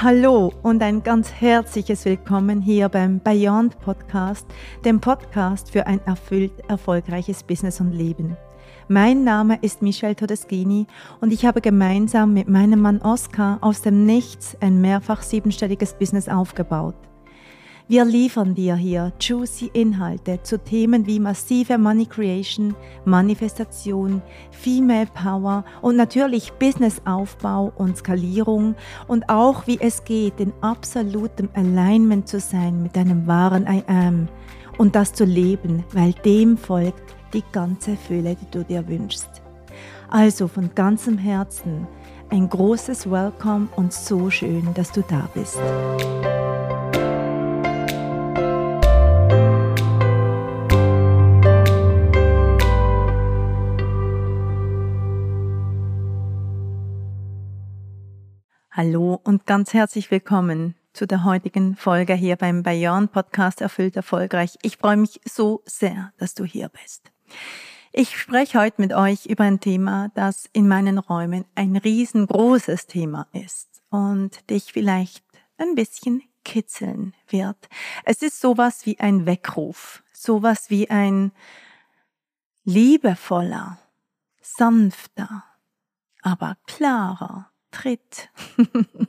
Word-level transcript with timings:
Hallo 0.00 0.52
und 0.62 0.80
ein 0.80 1.02
ganz 1.02 1.32
herzliches 1.32 2.04
Willkommen 2.04 2.60
hier 2.60 2.88
beim 2.88 3.18
Beyond 3.18 3.80
Podcast, 3.80 4.46
dem 4.84 5.00
Podcast 5.00 5.72
für 5.72 5.88
ein 5.88 6.00
erfüllt 6.06 6.52
erfolgreiches 6.68 7.42
Business 7.42 7.80
und 7.80 7.90
Leben. 7.90 8.36
Mein 8.86 9.24
Name 9.24 9.58
ist 9.60 9.82
Michelle 9.82 10.14
Todeschini 10.14 10.86
und 11.20 11.32
ich 11.32 11.44
habe 11.44 11.60
gemeinsam 11.60 12.32
mit 12.32 12.48
meinem 12.48 12.80
Mann 12.80 13.02
Oscar 13.02 13.58
aus 13.60 13.82
dem 13.82 14.06
Nichts 14.06 14.56
ein 14.60 14.80
mehrfach 14.80 15.22
siebenstelliges 15.22 15.94
Business 15.94 16.28
aufgebaut. 16.28 17.07
Wir 17.90 18.04
liefern 18.04 18.54
dir 18.54 18.76
hier 18.76 19.14
juicy 19.18 19.70
Inhalte 19.72 20.42
zu 20.42 20.62
Themen 20.62 21.06
wie 21.06 21.18
massive 21.18 21.78
Money 21.78 22.04
Creation, 22.04 22.76
Manifestation, 23.06 24.20
Female 24.50 25.06
Power 25.06 25.64
und 25.80 25.96
natürlich 25.96 26.52
Businessaufbau 26.52 27.72
und 27.76 27.96
Skalierung 27.96 28.74
und 29.06 29.30
auch 29.30 29.66
wie 29.66 29.80
es 29.80 30.04
geht, 30.04 30.38
in 30.38 30.52
absolutem 30.60 31.48
Alignment 31.54 32.28
zu 32.28 32.40
sein 32.40 32.82
mit 32.82 32.94
deinem 32.94 33.26
wahren 33.26 33.66
I 33.66 33.82
Am 33.86 34.28
und 34.76 34.94
das 34.94 35.14
zu 35.14 35.24
leben, 35.24 35.82
weil 35.94 36.12
dem 36.12 36.58
folgt 36.58 37.16
die 37.32 37.44
ganze 37.52 37.96
Fülle, 37.96 38.36
die 38.36 38.50
du 38.50 38.64
dir 38.64 38.86
wünschst. 38.86 39.30
Also 40.10 40.46
von 40.46 40.74
ganzem 40.74 41.16
Herzen 41.16 41.86
ein 42.28 42.50
großes 42.50 43.10
Welcome 43.10 43.68
und 43.76 43.94
so 43.94 44.28
schön, 44.28 44.74
dass 44.74 44.92
du 44.92 45.00
da 45.08 45.26
bist. 45.32 45.58
Hallo 58.78 59.20
und 59.24 59.44
ganz 59.44 59.74
herzlich 59.74 60.08
willkommen 60.12 60.76
zu 60.92 61.04
der 61.04 61.24
heutigen 61.24 61.74
Folge 61.74 62.14
hier 62.14 62.36
beim 62.36 62.62
Bayern 62.62 63.08
Podcast 63.08 63.60
Erfüllt 63.60 63.96
Erfolgreich. 63.96 64.56
Ich 64.62 64.76
freue 64.76 64.96
mich 64.96 65.20
so 65.24 65.64
sehr, 65.66 66.12
dass 66.18 66.34
du 66.36 66.44
hier 66.44 66.68
bist. 66.68 67.10
Ich 67.90 68.16
spreche 68.16 68.60
heute 68.60 68.80
mit 68.80 68.92
euch 68.92 69.26
über 69.26 69.42
ein 69.42 69.58
Thema, 69.58 70.12
das 70.14 70.48
in 70.52 70.68
meinen 70.68 70.98
Räumen 70.98 71.44
ein 71.56 71.76
riesengroßes 71.76 72.86
Thema 72.86 73.26
ist 73.32 73.82
und 73.90 74.48
dich 74.48 74.72
vielleicht 74.72 75.24
ein 75.56 75.74
bisschen 75.74 76.22
kitzeln 76.44 77.14
wird. 77.26 77.68
Es 78.04 78.22
ist 78.22 78.40
sowas 78.40 78.86
wie 78.86 79.00
ein 79.00 79.26
Weckruf, 79.26 80.04
sowas 80.12 80.70
wie 80.70 80.88
ein 80.88 81.32
liebevoller, 82.62 83.80
sanfter, 84.40 85.42
aber 86.22 86.56
klarer 86.68 87.50
Tritt. 87.80 88.30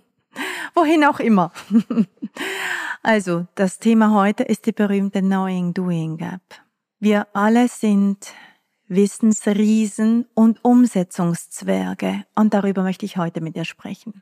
Wohin 0.75 1.03
auch 1.03 1.20
immer. 1.20 1.52
also, 3.03 3.48
das 3.56 3.80
Thema 3.80 4.14
heute 4.14 4.44
ist 4.44 4.67
die 4.67 4.72
berühmte 4.72 5.22
Knowing 5.22 5.73
Doing 5.73 6.17
Gap. 6.17 6.42
Wir 7.00 7.28
alle 7.34 7.67
sind 7.67 8.31
Wissensriesen 8.88 10.28
und 10.36 10.64
Umsetzungszwerge 10.64 12.25
und 12.36 12.53
darüber 12.53 12.84
möchte 12.84 13.06
ich 13.06 13.17
heute 13.17 13.42
mit 13.42 13.56
dir 13.56 13.66
sprechen. 13.66 14.22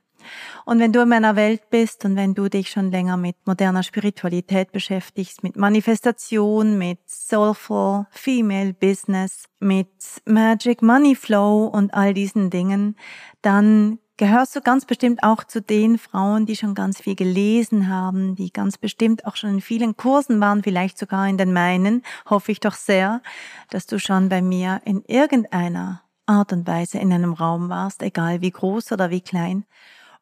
Und 0.66 0.80
wenn 0.80 0.94
du 0.94 1.02
in 1.02 1.09
meiner 1.09 1.36
Welt 1.36 1.70
bist 1.70 2.06
und 2.06 2.16
wenn 2.16 2.34
du 2.34 2.48
dich 2.48 2.70
schon 2.70 2.90
länger 2.90 3.18
mit 3.18 3.36
moderner 3.45 3.84
Spiritualität 3.84 4.72
beschäftigst, 4.72 5.44
mit 5.44 5.58
Manifestation, 5.58 6.78
mit 6.78 7.00
Soulful 7.06 8.08
Female 8.12 8.73
Business, 8.73 9.45
mit 9.59 9.90
Magic 10.25 10.81
Money 10.81 11.16
Flow 11.16 11.66
und 11.66 11.94
all 11.94 12.14
diesen 12.14 12.50
Dingen, 12.50 12.95
dann 13.42 14.00
gehörst 14.18 14.56
du 14.56 14.62
ganz 14.62 14.86
bestimmt 14.86 15.23
auch 15.23 15.44
zu 15.44 15.62
den 15.62 15.98
Frauen, 15.98 16.46
die 16.46 16.56
schon 16.56 16.76
ganz 16.76 17.00
viel 17.00 17.16
gelesen 17.16 17.88
haben, 17.88 18.36
die 18.36 18.52
ganz 18.52 18.78
bestimmt 18.78 19.25
auch 19.25 19.36
schon 19.36 19.52
in 19.52 19.62
vielen 19.62 19.96
Kursen 19.96 20.41
waren, 20.41 20.64
vielleicht 20.64 20.97
sogar 20.97 21.28
in 21.28 21.38
den 21.38 21.53
meinen, 21.53 22.03
hoffe 22.30 22.52
ich 22.52 22.59
doch 22.59 22.74
sehr, 22.74 23.22
dass 23.69 23.86
du 23.86 24.00
schon 24.00 24.30
bei 24.30 24.41
mir 24.41 24.81
in 24.86 25.03
irgendeiner 25.06 26.02
Art 26.25 26.52
und 26.52 26.68
Weise 26.68 26.97
in 26.97 27.14
einem 27.14 27.34
Raum 27.34 27.69
warst, 27.69 28.02
egal 28.02 28.41
wie 28.41 28.52
groß 28.52 28.91
oder 28.91 29.09
wie 29.12 29.22
klein. 29.22 29.66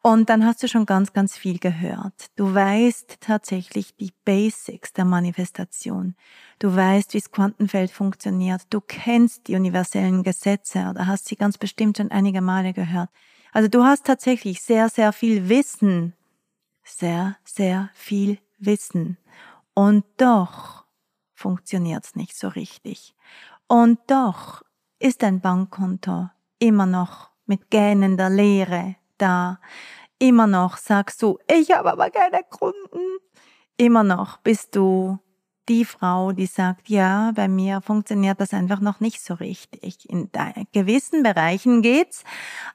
Und 0.02 0.30
dann 0.30 0.46
hast 0.46 0.62
du 0.62 0.68
schon 0.68 0.86
ganz, 0.86 1.14
ganz 1.14 1.36
viel 1.36 1.58
gehört. 1.58 2.28
Du 2.36 2.54
weißt 2.54 3.18
tatsächlich 3.22 3.96
die 3.96 4.14
Basics 4.24 4.94
der 4.94 5.04
Manifestation. 5.04 6.14
Du 6.60 6.76
weißt, 6.76 7.16
wie 7.16 7.20
das 7.20 7.32
Quantenfeld 7.32 7.90
funktioniert. 7.90 8.62
Du 8.70 8.82
kennst 8.82 9.48
die 9.48 9.56
universellen 9.56 10.22
Gesetze 10.22 10.90
oder 10.92 11.08
hast 11.08 11.28
sie 11.28 11.36
ganz 11.36 11.58
bestimmt 11.58 11.98
schon 11.98 12.12
einige 12.12 12.42
Male 12.42 12.74
gehört. 12.74 13.10
Also 13.56 13.70
du 13.70 13.86
hast 13.86 14.06
tatsächlich 14.06 14.62
sehr, 14.62 14.90
sehr 14.90 15.14
viel 15.14 15.48
Wissen. 15.48 16.14
Sehr, 16.84 17.38
sehr 17.46 17.90
viel 17.94 18.38
Wissen. 18.58 19.18
Und 19.74 20.04
doch 20.18 20.84
funktioniert's 21.34 22.18
nicht 22.18 22.36
so 22.38 22.50
richtig. 22.50 23.16
Und 23.70 24.00
doch 24.08 24.62
ist 25.00 25.24
dein 25.24 25.40
Bankkonto 25.40 26.28
immer 26.60 26.86
noch 26.86 27.32
mit 27.46 27.72
gähnender 27.72 28.30
Leere 28.30 28.98
da. 29.18 29.62
Immer 30.20 30.48
noch 30.48 30.76
sagst 30.76 31.22
du, 31.22 31.40
ich 31.48 31.72
habe 31.72 31.94
aber 31.94 32.10
keine 32.10 32.44
Kunden. 32.44 33.20
Immer 33.78 34.04
noch 34.04 34.36
bist 34.40 34.76
du 34.76 35.18
die 35.70 35.86
Frau, 35.86 36.32
die 36.32 36.46
sagt, 36.46 36.90
ja, 36.90 37.32
bei 37.36 37.48
mir 37.48 37.82
funktioniert 37.82 38.40
das 38.40 38.54
einfach 38.54 38.80
noch 38.80 39.00
nicht 39.00 39.22
so 39.22 39.34
richtig. 39.34 40.10
In 40.10 40.30
gewissen 40.72 41.24
Bereichen 41.24 41.82
geht's, 41.82 42.24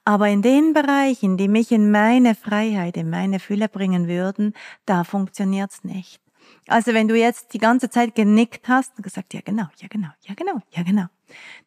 aber 0.05 0.29
in 0.29 0.43
den 0.43 0.73
Bereichen, 0.73 1.37
die 1.37 1.49
mich 1.49 1.73
in 1.73 1.91
meine 1.91 2.35
Freiheit, 2.35 2.97
in 2.97 3.11
meine 3.11 3.39
Fülle 3.39 3.69
bringen 3.69 4.09
würden, 4.09 4.55
da 4.87 5.05
funktioniert's 5.05 5.85
nicht. 5.85 6.21
Also 6.67 6.95
wenn 6.95 7.09
du 7.09 7.17
jetzt 7.17 7.55
die 7.55 7.59
ganze 7.59 7.91
Zeit 7.91 8.15
genickt 8.15 8.69
hast 8.69 8.97
und 8.97 9.03
gesagt, 9.03 9.35
ja 9.35 9.41
genau, 9.45 9.67
ja 9.77 9.89
genau, 9.89 10.09
ja 10.23 10.35
genau, 10.35 10.61
ja 10.71 10.83
genau, 10.83 11.07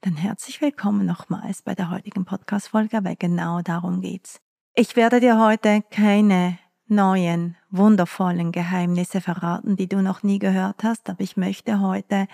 dann 0.01 0.15
herzlich 0.15 0.61
willkommen 0.61 1.05
nochmals 1.05 1.61
bei 1.61 1.73
der 1.73 1.89
heutigen 1.89 2.25
Podcast-Folge, 2.25 3.03
weil 3.03 3.15
genau 3.15 3.61
darum 3.61 4.01
geht's. 4.01 4.39
Ich 4.75 4.95
werde 4.95 5.19
dir 5.19 5.39
heute 5.39 5.83
keine 5.91 6.57
neuen, 6.95 7.55
wundervollen 7.69 8.51
Geheimnisse 8.51 9.21
verraten, 9.21 9.75
die 9.75 9.87
du 9.87 10.01
noch 10.01 10.23
nie 10.23 10.39
gehört 10.39 10.83
hast, 10.83 11.09
aber 11.09 11.21
ich 11.21 11.37
möchte 11.37 11.79
heute 11.79 12.27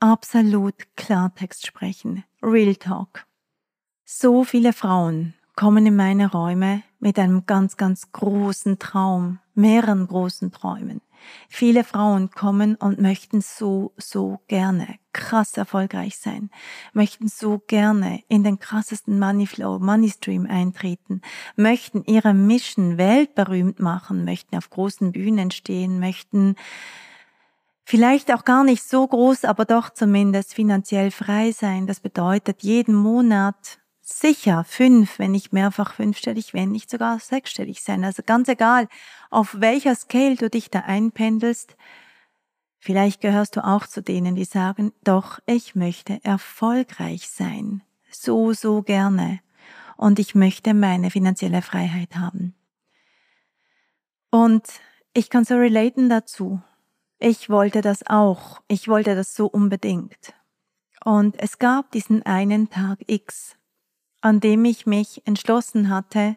absolut 0.00 0.74
Klartext 0.96 1.66
sprechen. 1.66 2.24
Real 2.42 2.76
Talk. 2.76 3.26
So 4.04 4.44
viele 4.44 4.72
Frauen 4.72 5.34
kommen 5.56 5.86
in 5.86 5.96
meine 5.96 6.30
Räume 6.30 6.82
mit 6.98 7.18
einem 7.18 7.46
ganz, 7.46 7.76
ganz 7.76 8.12
großen 8.12 8.78
Traum, 8.78 9.38
mehreren 9.54 10.06
großen 10.06 10.52
Träumen. 10.52 11.00
Viele 11.48 11.84
Frauen 11.84 12.30
kommen 12.30 12.74
und 12.76 13.00
möchten 13.00 13.40
so, 13.40 13.92
so 13.96 14.40
gerne 14.48 14.98
krass 15.12 15.56
erfolgreich 15.56 16.18
sein, 16.18 16.50
möchten 16.92 17.28
so 17.28 17.62
gerne 17.66 18.22
in 18.28 18.44
den 18.44 18.58
krassesten 18.58 19.18
Moneyflow, 19.18 19.78
Moneystream 19.78 20.46
eintreten, 20.46 21.22
möchten 21.56 22.04
ihre 22.04 22.34
Mission 22.34 22.98
weltberühmt 22.98 23.80
machen, 23.80 24.24
möchten 24.24 24.56
auf 24.56 24.70
großen 24.70 25.12
Bühnen 25.12 25.50
stehen, 25.50 26.00
möchten 26.00 26.56
vielleicht 27.84 28.32
auch 28.32 28.44
gar 28.44 28.64
nicht 28.64 28.82
so 28.82 29.06
groß, 29.06 29.44
aber 29.44 29.64
doch 29.64 29.90
zumindest 29.90 30.54
finanziell 30.54 31.10
frei 31.10 31.52
sein. 31.52 31.86
Das 31.86 32.00
bedeutet 32.00 32.62
jeden 32.62 32.94
Monat 32.94 33.78
sicher 34.04 34.64
fünf, 34.64 35.18
wenn 35.18 35.32
nicht 35.32 35.52
mehrfach 35.52 35.94
fünfstellig, 35.94 36.52
wenn 36.52 36.70
nicht 36.70 36.90
sogar 36.90 37.18
sechsstellig 37.18 37.82
sein. 37.82 38.04
Also 38.04 38.22
ganz 38.24 38.48
egal, 38.48 38.86
auf 39.30 39.56
welcher 39.58 39.94
Scale 39.94 40.36
du 40.36 40.50
dich 40.50 40.70
da 40.70 40.80
einpendelst. 40.80 41.76
Vielleicht 42.78 43.22
gehörst 43.22 43.56
du 43.56 43.64
auch 43.64 43.86
zu 43.86 44.02
denen, 44.02 44.34
die 44.34 44.44
sagen, 44.44 44.92
doch, 45.02 45.38
ich 45.46 45.74
möchte 45.74 46.22
erfolgreich 46.22 47.30
sein. 47.30 47.82
So, 48.10 48.52
so 48.52 48.82
gerne. 48.82 49.40
Und 49.96 50.18
ich 50.18 50.34
möchte 50.34 50.74
meine 50.74 51.10
finanzielle 51.10 51.62
Freiheit 51.62 52.14
haben. 52.16 52.54
Und 54.30 54.68
ich 55.14 55.30
kann 55.30 55.44
so 55.44 55.54
relaten 55.54 56.10
dazu. 56.10 56.60
Ich 57.18 57.48
wollte 57.48 57.80
das 57.80 58.06
auch. 58.06 58.60
Ich 58.68 58.86
wollte 58.86 59.14
das 59.14 59.34
so 59.34 59.46
unbedingt. 59.46 60.34
Und 61.04 61.40
es 61.40 61.58
gab 61.58 61.90
diesen 61.92 62.22
einen 62.24 62.68
Tag 62.68 62.98
X, 63.06 63.56
an 64.24 64.40
dem 64.40 64.64
ich 64.64 64.86
mich 64.86 65.20
entschlossen 65.26 65.90
hatte, 65.90 66.36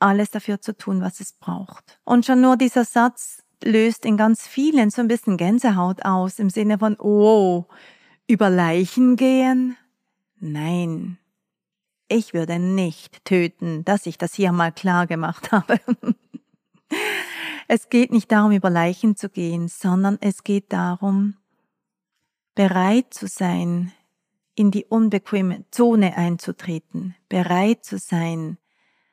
alles 0.00 0.32
dafür 0.32 0.60
zu 0.60 0.76
tun, 0.76 1.00
was 1.00 1.20
es 1.20 1.32
braucht. 1.32 2.00
Und 2.02 2.26
schon 2.26 2.40
nur 2.40 2.56
dieser 2.56 2.84
Satz 2.84 3.44
löst 3.62 4.04
in 4.04 4.16
ganz 4.16 4.48
vielen 4.48 4.90
so 4.90 5.02
ein 5.02 5.06
bisschen 5.06 5.36
Gänsehaut 5.36 6.04
aus, 6.04 6.40
im 6.40 6.50
Sinne 6.50 6.80
von, 6.80 6.96
oh, 6.98 7.66
über 8.26 8.50
Leichen 8.50 9.14
gehen? 9.14 9.76
Nein. 10.40 11.16
Ich 12.08 12.34
würde 12.34 12.58
nicht 12.58 13.24
töten, 13.24 13.84
dass 13.84 14.06
ich 14.06 14.18
das 14.18 14.34
hier 14.34 14.50
mal 14.50 14.72
klar 14.72 15.06
gemacht 15.06 15.52
habe. 15.52 15.78
es 17.68 17.88
geht 17.88 18.10
nicht 18.10 18.32
darum, 18.32 18.50
über 18.50 18.68
Leichen 18.68 19.14
zu 19.14 19.28
gehen, 19.28 19.68
sondern 19.68 20.18
es 20.20 20.42
geht 20.42 20.72
darum, 20.72 21.36
bereit 22.56 23.14
zu 23.14 23.28
sein, 23.28 23.92
in 24.54 24.70
die 24.70 24.84
unbequeme 24.84 25.64
Zone 25.70 26.16
einzutreten, 26.16 27.14
bereit 27.28 27.84
zu 27.84 27.98
sein, 27.98 28.58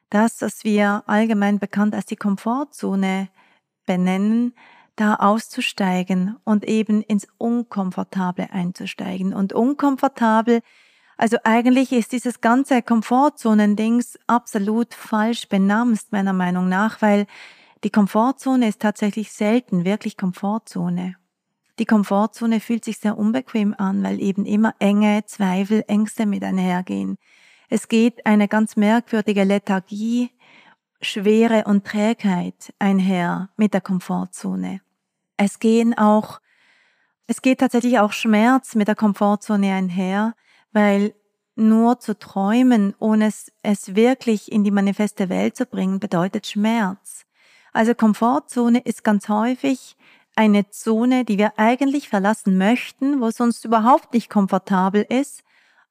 das, 0.09 0.41
was 0.41 0.63
wir 0.63 1.03
allgemein 1.05 1.59
bekannt 1.59 1.93
als 1.93 2.05
die 2.05 2.15
Komfortzone 2.15 3.29
benennen, 3.85 4.53
da 4.95 5.15
auszusteigen 5.15 6.35
und 6.43 6.65
eben 6.65 7.01
ins 7.01 7.27
Unkomfortable 7.37 8.51
einzusteigen. 8.51 9.33
Und 9.33 9.53
unkomfortabel, 9.53 10.61
also 11.15 11.37
eigentlich 11.43 11.91
ist 11.91 12.11
dieses 12.11 12.41
ganze 12.41 12.81
Komfortzonen-Dings 12.81 14.19
absolut 14.27 14.93
falsch 14.93 15.47
benamst, 15.47 16.11
meiner 16.11 16.33
Meinung 16.33 16.67
nach, 16.67 17.01
weil 17.01 17.27
die 17.83 17.91
Komfortzone 17.91 18.67
ist 18.67 18.81
tatsächlich 18.81 19.31
selten 19.31 19.85
wirklich 19.85 20.17
Komfortzone. 20.17 21.15
Die 21.79 21.85
Komfortzone 21.85 22.59
fühlt 22.59 22.83
sich 22.83 22.97
sehr 22.97 23.17
unbequem 23.17 23.73
an, 23.77 24.03
weil 24.03 24.21
eben 24.21 24.45
immer 24.45 24.75
Enge, 24.79 25.23
Zweifel, 25.25 25.85
Ängste 25.87 26.25
mit 26.25 26.43
einhergehen. 26.43 27.17
Es 27.69 27.87
geht 27.87 28.25
eine 28.25 28.49
ganz 28.49 28.75
merkwürdige 28.75 29.45
Lethargie, 29.45 30.31
Schwere 30.99 31.63
und 31.65 31.85
Trägheit 31.85 32.73
einher 32.79 33.49
mit 33.55 33.73
der 33.73 33.79
Komfortzone. 33.79 34.81
Es 35.37 35.59
gehen 35.59 35.97
auch, 35.97 36.41
es 37.27 37.41
geht 37.41 37.61
tatsächlich 37.61 37.99
auch 37.99 38.11
Schmerz 38.11 38.75
mit 38.75 38.89
der 38.89 38.95
Komfortzone 38.95 39.73
einher, 39.73 40.35
weil 40.73 41.13
nur 41.55 41.99
zu 41.99 42.19
träumen, 42.19 42.93
ohne 42.99 43.27
es, 43.27 43.53
es 43.61 43.95
wirklich 43.95 44.51
in 44.51 44.65
die 44.65 44.71
manifeste 44.71 45.29
Welt 45.29 45.55
zu 45.55 45.65
bringen, 45.65 46.01
bedeutet 46.01 46.47
Schmerz. 46.47 47.25
Also 47.71 47.93
Komfortzone 47.95 48.79
ist 48.79 49.05
ganz 49.05 49.29
häufig 49.29 49.95
eine 50.39 50.69
Zone, 50.69 51.25
die 51.25 51.37
wir 51.37 51.59
eigentlich 51.59 52.07
verlassen 52.07 52.57
möchten, 52.57 53.19
wo 53.19 53.27
es 53.27 53.41
uns 53.41 53.65
überhaupt 53.65 54.13
nicht 54.13 54.29
komfortabel 54.29 55.01
ist, 55.01 55.43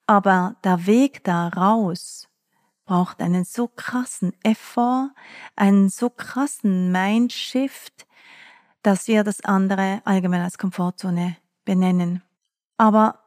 aber 0.07 0.57
der 0.65 0.87
Weg 0.87 1.23
da 1.23 1.49
raus 1.49 2.31
braucht 2.87 3.21
einen 3.21 3.45
so 3.45 3.69
krassen 3.69 4.33
Effort, 4.43 5.11
einen 5.55 5.91
so 5.91 6.09
krassen 6.09 6.91
Mindshift, 6.91 8.07
dass 8.81 9.07
wir 9.07 9.23
das 9.23 9.43
andere 9.45 10.01
allgemein 10.07 10.41
als 10.41 10.57
Komfortzone 10.57 11.37
benennen. 11.67 12.23
Aber 12.79 13.19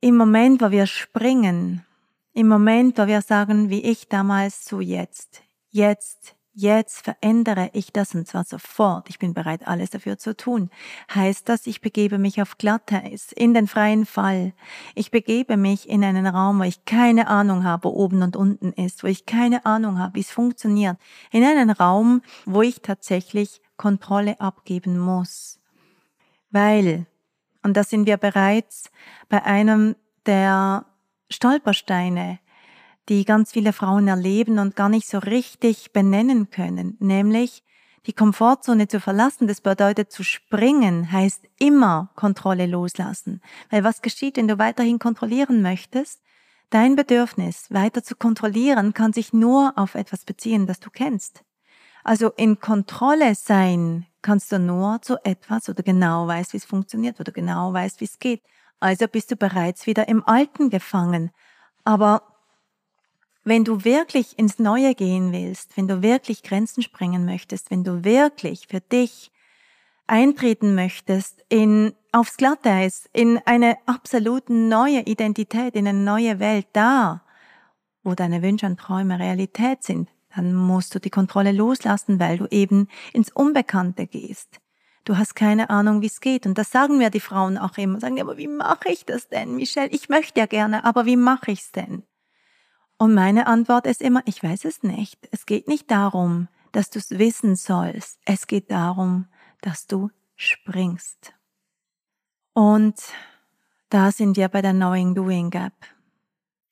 im 0.00 0.16
Moment, 0.16 0.62
wo 0.62 0.70
wir 0.70 0.86
springen, 0.86 1.84
im 2.32 2.48
Moment, 2.48 2.96
wo 2.96 3.06
wir 3.06 3.20
sagen, 3.20 3.68
wie 3.68 3.82
ich 3.82 4.08
damals, 4.08 4.64
so 4.64 4.80
jetzt, 4.80 5.42
jetzt, 5.68 6.34
jetzt 6.52 7.04
verändere 7.04 7.70
ich 7.72 7.92
das 7.92 8.14
und 8.14 8.26
zwar 8.26 8.44
sofort. 8.44 9.08
Ich 9.08 9.18
bin 9.18 9.34
bereit, 9.34 9.66
alles 9.66 9.90
dafür 9.90 10.18
zu 10.18 10.36
tun. 10.36 10.70
Heißt 11.14 11.48
das, 11.48 11.66
ich 11.66 11.80
begebe 11.80 12.18
mich 12.18 12.42
auf 12.42 12.58
Glatteis, 12.58 13.32
in 13.32 13.54
den 13.54 13.66
freien 13.66 14.06
Fall. 14.06 14.52
Ich 14.94 15.10
begebe 15.10 15.56
mich 15.56 15.88
in 15.88 16.04
einen 16.04 16.26
Raum, 16.26 16.58
wo 16.58 16.64
ich 16.64 16.84
keine 16.84 17.28
Ahnung 17.28 17.64
habe, 17.64 17.84
wo 17.84 17.90
oben 17.90 18.22
und 18.22 18.36
unten 18.36 18.72
ist, 18.72 19.02
wo 19.02 19.06
ich 19.06 19.26
keine 19.26 19.64
Ahnung 19.64 19.98
habe, 19.98 20.14
wie 20.14 20.20
es 20.20 20.30
funktioniert. 20.30 20.96
In 21.30 21.44
einen 21.44 21.70
Raum, 21.70 22.22
wo 22.46 22.62
ich 22.62 22.82
tatsächlich 22.82 23.60
Kontrolle 23.76 24.40
abgeben 24.40 24.98
muss. 24.98 25.58
Weil, 26.50 27.06
und 27.62 27.76
da 27.76 27.84
sind 27.84 28.06
wir 28.06 28.16
bereits 28.16 28.90
bei 29.28 29.44
einem 29.44 29.96
der 30.26 30.84
Stolpersteine, 31.30 32.40
die 33.08 33.24
ganz 33.24 33.52
viele 33.52 33.72
Frauen 33.72 34.08
erleben 34.08 34.58
und 34.58 34.76
gar 34.76 34.88
nicht 34.88 35.08
so 35.08 35.18
richtig 35.18 35.92
benennen 35.92 36.50
können, 36.50 36.96
nämlich 37.00 37.64
die 38.06 38.12
Komfortzone 38.12 38.88
zu 38.88 38.98
verlassen, 38.98 39.46
das 39.46 39.60
bedeutet 39.60 40.10
zu 40.10 40.22
springen, 40.22 41.12
heißt 41.12 41.44
immer 41.58 42.10
Kontrolle 42.16 42.66
loslassen. 42.66 43.42
Weil 43.68 43.84
was 43.84 44.00
geschieht, 44.00 44.36
wenn 44.36 44.48
du 44.48 44.58
weiterhin 44.58 44.98
kontrollieren 44.98 45.60
möchtest? 45.60 46.22
Dein 46.70 46.96
Bedürfnis, 46.96 47.66
weiter 47.70 48.02
zu 48.02 48.14
kontrollieren, 48.16 48.94
kann 48.94 49.12
sich 49.12 49.32
nur 49.32 49.72
auf 49.76 49.96
etwas 49.96 50.24
beziehen, 50.24 50.66
das 50.66 50.80
du 50.80 50.88
kennst. 50.88 51.42
Also 52.04 52.30
in 52.36 52.60
Kontrolle 52.60 53.34
sein 53.34 54.06
kannst 54.22 54.52
du 54.52 54.58
nur 54.58 55.02
zu 55.02 55.16
etwas, 55.24 55.68
wo 55.68 55.72
du 55.72 55.82
genau 55.82 56.26
weißt, 56.26 56.52
wie 56.52 56.58
es 56.58 56.64
funktioniert, 56.64 57.18
wo 57.18 57.24
du 57.24 57.32
genau 57.32 57.72
weißt, 57.72 58.00
wie 58.00 58.06
es 58.06 58.18
geht. 58.18 58.42
Also 58.78 59.08
bist 59.08 59.30
du 59.30 59.36
bereits 59.36 59.86
wieder 59.86 60.08
im 60.08 60.26
Alten 60.26 60.70
gefangen. 60.70 61.30
Aber 61.84 62.22
wenn 63.44 63.64
du 63.64 63.84
wirklich 63.84 64.38
ins 64.38 64.58
Neue 64.58 64.94
gehen 64.94 65.32
willst, 65.32 65.76
wenn 65.76 65.88
du 65.88 66.02
wirklich 66.02 66.42
Grenzen 66.42 66.82
sprengen 66.82 67.24
möchtest, 67.24 67.70
wenn 67.70 67.84
du 67.84 68.04
wirklich 68.04 68.66
für 68.68 68.80
dich 68.80 69.32
eintreten 70.06 70.74
möchtest 70.74 71.44
in 71.48 71.94
aufs 72.12 72.36
Glatteis, 72.36 73.08
in 73.12 73.38
eine 73.46 73.76
absolut 73.86 74.50
neue 74.50 75.00
Identität, 75.02 75.76
in 75.76 75.86
eine 75.86 75.98
neue 75.98 76.40
Welt, 76.40 76.66
da, 76.72 77.22
wo 78.02 78.14
deine 78.14 78.42
Wünsche 78.42 78.66
und 78.66 78.80
Träume 78.80 79.18
Realität 79.18 79.84
sind, 79.84 80.08
dann 80.34 80.54
musst 80.54 80.94
du 80.94 80.98
die 80.98 81.10
Kontrolle 81.10 81.52
loslassen, 81.52 82.18
weil 82.18 82.38
du 82.38 82.46
eben 82.50 82.88
ins 83.12 83.30
Unbekannte 83.30 84.06
gehst. 84.06 84.60
Du 85.04 85.16
hast 85.16 85.34
keine 85.34 85.70
Ahnung, 85.70 86.02
wie 86.02 86.06
es 86.06 86.20
geht. 86.20 86.46
Und 86.46 86.58
das 86.58 86.70
sagen 86.70 86.98
mir 86.98 87.10
die 87.10 87.20
Frauen 87.20 87.56
auch 87.56 87.78
immer. 87.78 88.00
Sagen, 88.00 88.20
aber 88.20 88.36
wie 88.36 88.48
mache 88.48 88.90
ich 88.90 89.04
das 89.06 89.28
denn, 89.28 89.56
Michelle? 89.56 89.88
Ich 89.90 90.08
möchte 90.08 90.40
ja 90.40 90.46
gerne, 90.46 90.84
aber 90.84 91.06
wie 91.06 91.16
mache 91.16 91.52
ich's 91.52 91.72
denn? 91.72 92.02
Und 93.00 93.14
meine 93.14 93.46
Antwort 93.46 93.86
ist 93.86 94.02
immer, 94.02 94.20
ich 94.26 94.42
weiß 94.42 94.66
es 94.66 94.82
nicht. 94.82 95.26
Es 95.30 95.46
geht 95.46 95.68
nicht 95.68 95.90
darum, 95.90 96.48
dass 96.70 96.90
du 96.90 96.98
es 96.98 97.08
wissen 97.12 97.56
sollst. 97.56 98.20
Es 98.26 98.46
geht 98.46 98.70
darum, 98.70 99.26
dass 99.62 99.86
du 99.86 100.10
springst. 100.36 101.32
Und 102.52 102.96
da 103.88 104.12
sind 104.12 104.36
wir 104.36 104.48
bei 104.48 104.60
der 104.60 104.74
Knowing 104.74 105.14
Doing 105.14 105.48
Gap. 105.48 105.72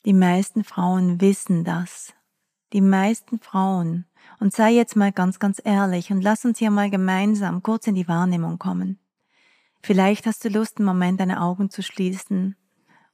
Die 0.04 0.12
meisten 0.12 0.64
Frauen 0.64 1.18
wissen 1.22 1.64
das. 1.64 2.12
Die 2.74 2.82
meisten 2.82 3.40
Frauen. 3.40 4.04
Und 4.38 4.52
sei 4.52 4.72
jetzt 4.72 4.96
mal 4.96 5.12
ganz, 5.12 5.38
ganz 5.38 5.62
ehrlich 5.64 6.10
und 6.10 6.20
lass 6.20 6.44
uns 6.44 6.58
hier 6.58 6.70
mal 6.70 6.90
gemeinsam 6.90 7.62
kurz 7.62 7.86
in 7.86 7.94
die 7.94 8.06
Wahrnehmung 8.06 8.58
kommen. 8.58 8.98
Vielleicht 9.82 10.26
hast 10.26 10.44
du 10.44 10.50
Lust, 10.50 10.76
einen 10.76 10.84
Moment 10.84 11.20
deine 11.20 11.40
Augen 11.40 11.70
zu 11.70 11.82
schließen 11.82 12.54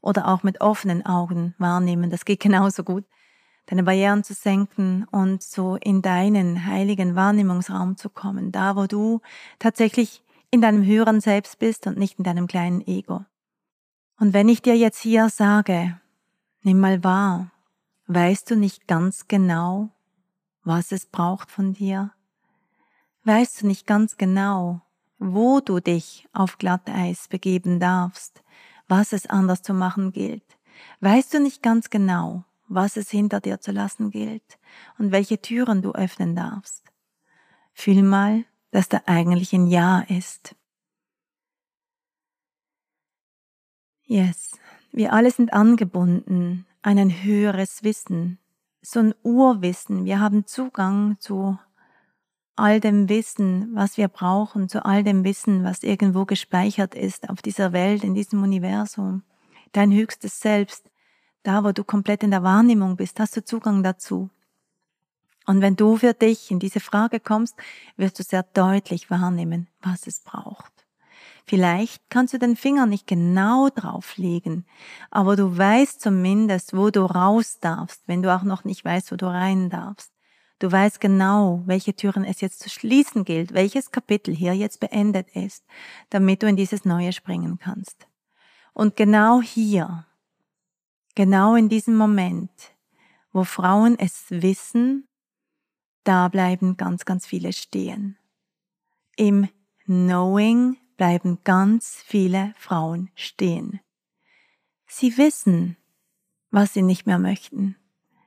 oder 0.05 0.29
auch 0.29 0.43
mit 0.43 0.61
offenen 0.61 1.05
Augen 1.07 1.55
wahrnehmen. 1.59 2.11
Das 2.11 2.27
geht 2.27 2.41
genauso 2.41 2.85
gut. 2.85 3.05
Deine 3.67 3.83
Barrieren 3.83 4.23
zu 4.23 4.35
senken 4.35 5.07
und 5.11 5.43
so 5.43 5.77
in 5.77 6.03
deinen 6.03 6.67
heiligen 6.67 7.15
Wahrnehmungsraum 7.17 7.97
zu 7.97 8.11
kommen, 8.11 8.53
da 8.53 8.77
wo 8.77 8.87
du 8.87 9.23
tatsächlich 9.59 10.23
in 10.51 10.61
deinem 10.61 10.85
höheren 10.85 11.23
Selbst 11.23 11.59
bist 11.59 11.87
und 11.87 11.97
nicht 11.97 12.19
in 12.19 12.25
deinem 12.25 12.47
kleinen 12.47 12.87
Ego. 12.87 13.25
Und 14.21 14.35
wenn 14.35 14.51
ich 14.51 14.61
dir 14.61 14.77
jetzt 14.77 15.01
hier 15.01 15.31
sage, 15.31 15.99
nimm 16.63 16.79
mal 16.79 17.03
wahr, 17.03 17.51
weißt 18.07 18.51
du 18.51 18.57
nicht 18.57 18.87
ganz 18.87 19.27
genau, 19.27 19.89
was 20.63 20.93
es 20.93 21.07
braucht 21.07 21.51
von 21.51 21.73
dir? 21.73 22.13
Weißt 23.25 23.63
du 23.63 23.67
nicht 23.67 23.87
ganz 23.87 24.19
genau, 24.19 24.83
wo 25.19 25.61
du 25.61 25.81
dich 25.81 26.29
auf 26.35 26.59
Glatteis 26.59 27.29
begeben 27.29 27.81
darfst? 27.81 28.44
Was 28.89 29.13
es 29.13 29.27
anders 29.27 29.63
zu 29.63 29.75
machen 29.75 30.13
gilt. 30.13 30.59
Weißt 31.01 31.35
du 31.35 31.41
nicht 31.41 31.63
ganz 31.63 31.91
genau, 31.91 32.45
was 32.69 32.97
es 32.97 33.11
hinter 33.11 33.41
dir 33.41 33.61
zu 33.61 33.73
lassen 33.73 34.11
gilt 34.11 34.59
und 34.99 35.13
welche 35.13 35.41
Türen 35.41 35.83
du 35.83 35.93
öffnen 35.93 36.35
darfst? 36.35 36.85
Fühl 37.73 38.03
mal, 38.03 38.45
dass 38.71 38.89
da 38.89 39.03
eigentlich 39.07 39.53
ein 39.53 39.67
Ja 39.67 40.01
ist. 40.01 40.55
Yes, 44.07 44.59
wir 44.93 45.13
alle 45.13 45.31
sind 45.31 45.53
angebunden 45.53 46.67
an 46.83 46.99
ein 46.99 47.11
höheres 47.23 47.83
Wissen, 47.83 48.39
so 48.83 49.01
ein 49.01 49.15
Urwissen. 49.23 50.05
Wir 50.05 50.21
haben 50.21 50.47
Zugang 50.47 51.17
zu 51.19 51.59
all 52.57 52.81
dem 52.81 53.09
Wissen, 53.09 53.75
was 53.75 53.97
wir 53.97 54.09
brauchen, 54.09 54.69
zu 54.69 54.85
all 54.85 55.03
dem 55.03 55.25
Wissen, 55.25 55.65
was 55.65 55.83
irgendwo 55.83 56.25
gespeichert 56.25 56.95
ist 56.95 57.29
auf 57.29 57.43
dieser 57.43 57.73
Welt, 57.73 58.05
in 58.05 58.15
diesem 58.15 58.43
Universum. 58.43 59.23
Dein 59.73 59.93
höchstes 59.93 60.41
Selbst, 60.41 60.91
da 61.43 61.65
wo 61.65 61.73
du 61.73 61.85
komplett 61.85 62.23
in 62.23 62.31
der 62.31 62.43
Wahrnehmung 62.43 62.97
bist, 62.97 63.19
hast 63.21 63.37
du 63.37 63.45
Zugang 63.45 63.83
dazu. 63.83 64.31
Und 65.47 65.61
wenn 65.61 65.77
du 65.77 65.97
für 65.97 66.15
dich 66.15 66.51
in 66.51 66.59
diese 66.59 66.81
Frage 66.81 67.21
kommst, 67.21 67.57
wirst 67.97 68.19
du 68.19 68.23
sehr 68.23 68.45
deutlich 68.45 69.11
wahrnehmen, 69.11 69.69
was 69.83 70.07
es 70.07 70.21
braucht. 70.21 70.73
Vielleicht 71.47 72.09
kannst 72.09 72.33
du 72.33 72.39
den 72.39 72.57
Finger 72.57 72.87
nicht 72.87 73.07
genau 73.07 73.69
drauflegen, 73.69 74.65
aber 75.11 75.37
du 75.37 75.57
weißt 75.57 76.01
zumindest, 76.01 76.75
wo 76.75 76.89
du 76.89 77.05
raus 77.05 77.59
darfst, 77.61 78.03
wenn 78.07 78.23
du 78.23 78.35
auch 78.35 78.45
noch 78.45 78.65
nicht 78.65 78.83
weißt, 78.83 79.13
wo 79.13 79.17
du 79.17 79.27
rein 79.27 79.69
darfst. 79.69 80.14
Du 80.59 80.71
weißt 80.71 81.01
genau, 81.01 81.63
welche 81.67 81.95
Türen 81.95 82.25
es 82.25 82.41
jetzt 82.41 82.61
zu 82.61 82.71
schließen 82.71 83.25
gilt, 83.25 83.55
welches 83.55 83.91
Kapitel 83.91 84.35
hier 84.35 84.55
jetzt 84.55 84.81
beendet 84.81 85.29
ist, 85.35 85.65
damit 86.11 86.43
du 86.43 86.47
in 86.47 86.57
dieses 86.57 86.85
Neue 86.85 87.13
springen 87.13 87.59
kannst. 87.59 88.07
Und 88.73 88.97
genau 88.97 89.43
hier, 89.43 90.07
genau 91.15 91.55
in 91.55 91.69
diesem 91.69 91.97
Moment, 91.97 92.51
wo 93.33 93.45
Frauen 93.45 93.99
es 93.99 94.27
wissen, 94.31 95.09
da 96.05 96.29
bleiben 96.29 96.77
ganz, 96.77 97.05
ganz 97.05 97.27
viele 97.27 97.53
stehen. 97.53 98.17
Im 99.17 99.49
Knowing 99.87 100.77
bleiben 100.97 101.39
ganz 101.45 102.03
viele 102.07 102.55
Frauen 102.57 103.11
stehen. 103.15 103.81
Sie 104.87 105.17
wissen, 105.19 105.77
was 106.51 106.73
sie 106.73 106.83
nicht 106.83 107.07
mehr 107.07 107.19
möchten. 107.19 107.77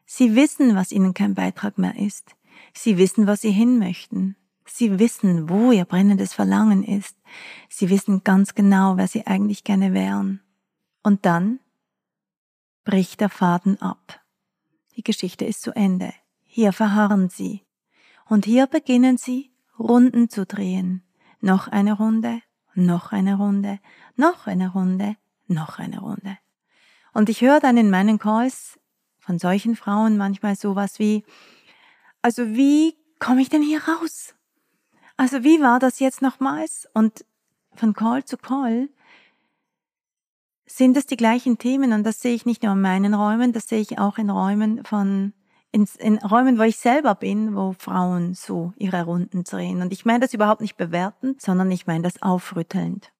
Sie 0.09 0.35
wissen, 0.35 0.73
was 0.75 0.93
ihnen 0.93 1.13
kein 1.13 1.35
Beitrag 1.35 1.77
mehr 1.77 1.97
ist. 1.97 2.35
Sie 2.73 2.97
wissen, 2.97 3.27
was 3.27 3.41
sie 3.41 3.51
hin 3.51 3.77
möchten. 3.77 4.37
Sie 4.65 4.99
wissen, 4.99 5.49
wo 5.49 5.71
ihr 5.73 5.83
brennendes 5.83 6.33
Verlangen 6.33 6.81
ist. 6.83 7.17
Sie 7.69 7.89
wissen 7.89 8.23
ganz 8.23 8.55
genau, 8.55 8.95
wer 8.95 9.09
sie 9.09 9.27
eigentlich 9.27 9.65
gerne 9.65 9.93
wären. 9.93 10.41
Und 11.03 11.25
dann 11.25 11.59
bricht 12.85 13.19
der 13.19 13.29
Faden 13.29 13.81
ab. 13.81 14.21
Die 14.95 15.03
Geschichte 15.03 15.43
ist 15.43 15.61
zu 15.61 15.75
Ende. 15.75 16.13
Hier 16.45 16.71
verharren 16.71 17.29
sie. 17.29 17.65
Und 18.27 18.45
hier 18.45 18.65
beginnen 18.65 19.17
sie, 19.17 19.51
Runden 19.77 20.29
zu 20.29 20.45
drehen. 20.45 21.03
Noch 21.41 21.67
eine 21.67 21.93
Runde, 21.93 22.41
noch 22.75 23.11
eine 23.11 23.35
Runde, 23.35 23.79
noch 24.15 24.47
eine 24.47 24.69
Runde, 24.71 25.17
noch 25.47 25.79
eine 25.79 25.99
Runde. 25.99 26.37
Und 27.13 27.27
ich 27.27 27.41
höre 27.41 27.59
dann 27.59 27.75
in 27.75 27.89
meinen 27.89 28.19
Calls 28.19 28.79
von 29.27 29.39
solchen 29.39 29.75
Frauen 29.75 30.15
manchmal 30.15 30.55
sowas 30.55 30.99
wie, 30.99 31.25
also 32.21 32.47
wie 32.55 32.95
komme 33.19 33.41
ich 33.41 33.49
denn 33.49 33.61
hier 33.61 33.81
raus? 33.83 34.33
Also 35.17 35.43
wie 35.43 35.59
war 35.59 35.79
das 35.79 35.99
jetzt 35.99 36.21
nochmals? 36.21 36.87
Und 36.93 37.25
von 37.75 37.91
Call 37.91 38.23
zu 38.23 38.37
Call 38.37 38.87
sind 40.65 40.95
es 40.95 41.07
die 41.07 41.17
gleichen 41.17 41.57
Themen 41.57 41.91
und 41.91 42.05
das 42.05 42.21
sehe 42.21 42.33
ich 42.33 42.45
nicht 42.45 42.63
nur 42.63 42.71
in 42.71 42.81
meinen 42.81 43.13
Räumen, 43.13 43.51
das 43.51 43.67
sehe 43.67 43.81
ich 43.81 43.99
auch 43.99 44.17
in 44.17 44.29
Räumen 44.29 44.85
von 44.85 45.33
in, 45.73 45.85
in 45.99 46.17
Räumen, 46.19 46.57
wo 46.57 46.63
ich 46.63 46.77
selber 46.77 47.13
bin, 47.13 47.53
wo 47.53 47.73
Frauen 47.77 48.33
so 48.33 48.71
ihre 48.77 49.03
Runden 49.03 49.43
drehen. 49.43 49.81
Und 49.81 49.91
ich 49.91 50.05
meine 50.05 50.21
das 50.21 50.33
überhaupt 50.33 50.61
nicht 50.61 50.77
bewertend, 50.77 51.41
sondern 51.41 51.69
ich 51.69 51.85
meine 51.85 52.03
das 52.03 52.21
aufrüttelnd. 52.21 53.11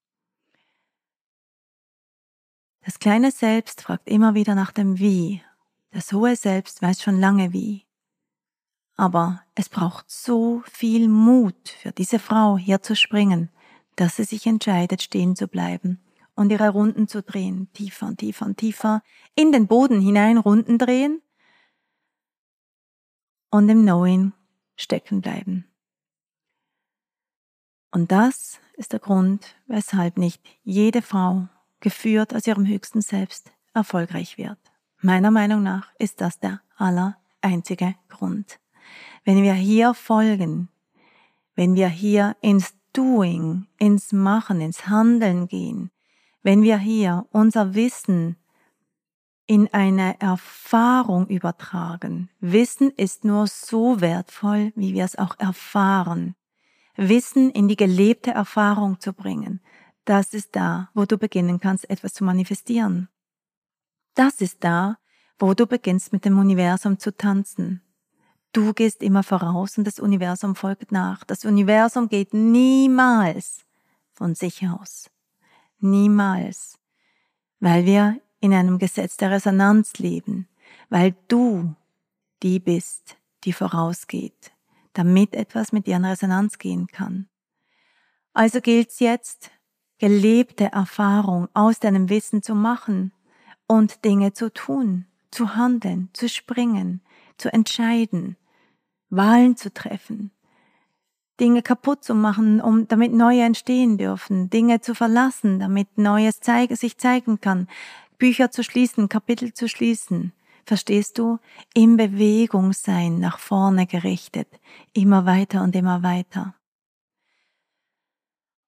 Das 2.86 3.00
kleine 3.00 3.32
Selbst 3.32 3.82
fragt 3.82 4.08
immer 4.08 4.34
wieder 4.34 4.56
nach 4.56 4.72
dem 4.72 4.98
Wie. 4.98 5.42
Das 5.92 6.12
hohe 6.12 6.36
Selbst 6.36 6.82
weiß 6.82 7.02
schon 7.02 7.20
lange 7.20 7.54
wie. 7.54 7.86
Aber 8.96 9.44
es 9.56 9.70
braucht 9.70 10.10
so 10.10 10.64
viel 10.66 11.08
Mut 11.08 11.70
für 11.70 11.92
diese 11.92 12.20
Frau 12.20 12.58
hier 12.58 12.82
zu 12.82 12.96
springen, 12.96 13.50
dass 13.96 14.16
sie 14.16 14.24
sich 14.24 14.46
entscheidet, 14.48 15.02
stehen 15.02 15.36
zu 15.36 15.48
bleiben 15.48 16.02
und 16.36 16.52
ihre 16.52 16.70
Runden 16.70 17.08
zu 17.08 17.24
drehen, 17.24 17.72
tiefer 17.74 18.08
und 18.08 18.18
tiefer 18.18 18.46
und 18.46 18.58
tiefer, 18.58 19.02
in 19.36 19.52
den 19.52 19.68
Boden 19.68 20.02
hinein 20.02 20.38
Runden 20.38 20.78
drehen 20.78 21.22
und 23.50 23.70
im 23.70 23.82
Knowing 23.82 24.34
stecken 24.76 25.22
bleiben. 25.22 25.66
Und 27.92 28.12
das 28.12 28.60
ist 28.74 28.94
der 28.94 29.00
Grund, 29.00 29.56
weshalb 29.66 30.18
nicht 30.18 30.44
jede 30.64 31.02
Frau, 31.02 31.48
geführt 31.80 32.36
aus 32.36 32.46
ihrem 32.46 32.68
höchsten 32.68 33.02
Selbst, 33.02 33.52
erfolgreich 33.74 34.38
wird. 34.38 34.60
Meiner 35.02 35.32
Meinung 35.32 35.64
nach 35.64 35.94
ist 36.00 36.22
das 36.22 36.40
der 36.40 36.62
aller 36.76 37.18
einzige 37.42 37.96
Grund. 38.10 38.60
Wenn 39.24 39.44
wir 39.44 39.54
hier 39.54 39.94
folgen, 39.94 40.70
wenn 41.56 41.76
wir 41.76 41.88
hier 41.88 42.36
ins 42.42 42.74
Doing, 42.94 43.68
ins 43.78 44.12
Machen, 44.12 44.60
ins 44.60 44.88
Handeln 44.88 45.48
gehen, 45.48 45.92
wenn 46.42 46.64
wir 46.64 46.78
hier 46.80 47.28
unser 47.32 47.76
Wissen 47.76 48.38
in 49.46 49.72
eine 49.74 50.20
Erfahrung 50.20 51.28
übertragen. 51.28 52.30
Wissen 52.40 52.92
ist 52.92 53.24
nur 53.24 53.48
so 53.48 54.02
wertvoll, 54.02 54.74
wie 54.76 54.94
wir 54.94 55.06
es 55.06 55.18
auch 55.18 55.40
erfahren. 55.40 56.36
Wissen 56.96 57.52
in 57.52 57.68
die 57.68 57.76
gelebte 57.76 58.32
Erfahrung 58.32 59.00
zu 59.00 59.14
bringen, 59.14 59.62
das 60.06 60.34
ist 60.34 60.56
da, 60.56 60.90
wo 60.94 61.06
du 61.06 61.18
beginnen 61.18 61.60
kannst, 61.60 61.90
etwas 61.90 62.14
zu 62.14 62.24
manifestieren. 62.24 63.10
Das 64.18 64.42
ist 64.42 64.64
da, 64.64 64.98
wo 65.38 65.54
du 65.54 65.68
beginnst 65.68 66.12
mit 66.12 66.26
dem 66.26 66.40
Universum 66.40 66.98
zu 66.98 67.16
tanzen. 67.16 67.84
Du 68.52 68.74
gehst 68.74 69.04
immer 69.04 69.22
voraus 69.22 69.78
und 69.78 69.86
das 69.86 70.00
Universum 70.00 70.56
folgt 70.56 70.92
nach. 70.92 71.24
Das 71.24 71.46
Universum 71.46 72.10
geht 72.10 72.34
niemals 72.34 73.64
von 74.14 74.34
sich 74.34 74.68
aus. 74.68 75.12
Niemals. 75.80 76.80
Weil 77.60 77.86
wir 77.86 78.20
in 78.40 78.56
einem 78.56 78.80
Gesetz 78.80 79.18
der 79.18 79.30
Resonanz 79.30 80.00
leben. 80.00 80.48
Weil 80.90 81.16
du 81.28 81.76
die 82.42 82.60
bist, 82.60 83.18
die 83.44 83.54
vorausgeht, 83.54 84.52
damit 84.94 85.36
etwas 85.36 85.72
mit 85.72 85.86
dir 85.86 85.98
in 85.98 86.06
Resonanz 86.06 86.58
gehen 86.58 86.88
kann. 86.88 87.30
Also 88.34 88.62
gilt 88.62 88.90
es 88.90 89.00
jetzt, 89.00 89.52
gelebte 90.00 90.72
Erfahrung 90.72 91.50
aus 91.54 91.80
deinem 91.80 92.10
Wissen 92.10 92.42
zu 92.42 92.56
machen 92.56 93.12
und 93.68 94.06
Dinge 94.06 94.34
zu 94.34 94.52
tun, 94.54 95.06
zu 95.32 95.56
handeln, 95.56 96.10
zu 96.14 96.30
springen, 96.30 97.02
zu 97.38 97.52
entscheiden, 97.54 98.38
Wahlen 99.10 99.56
zu 99.56 99.74
treffen, 99.74 100.32
Dinge 101.40 101.62
kaputt 101.62 102.04
zu 102.04 102.16
machen, 102.16 102.62
um 102.62 102.88
damit 102.88 103.14
neue 103.14 103.44
entstehen 103.44 103.98
dürfen, 103.98 104.50
Dinge 104.50 104.82
zu 104.82 104.96
verlassen, 104.96 105.60
damit 105.60 105.98
Neues 105.98 106.40
zeige, 106.40 106.76
sich 106.76 106.98
zeigen 106.98 107.40
kann, 107.40 107.68
Bücher 108.18 108.50
zu 108.50 108.64
schließen, 108.64 109.08
Kapitel 109.08 109.54
zu 109.54 109.70
schließen. 109.70 110.34
Verstehst 110.66 111.18
du? 111.18 111.40
In 111.74 111.96
Bewegung 111.96 112.74
sein, 112.74 113.20
nach 113.20 113.40
vorne 113.40 113.86
gerichtet, 113.86 114.48
immer 114.94 115.26
weiter 115.26 115.64
und 115.64 115.76
immer 115.76 116.04
weiter. 116.04 116.56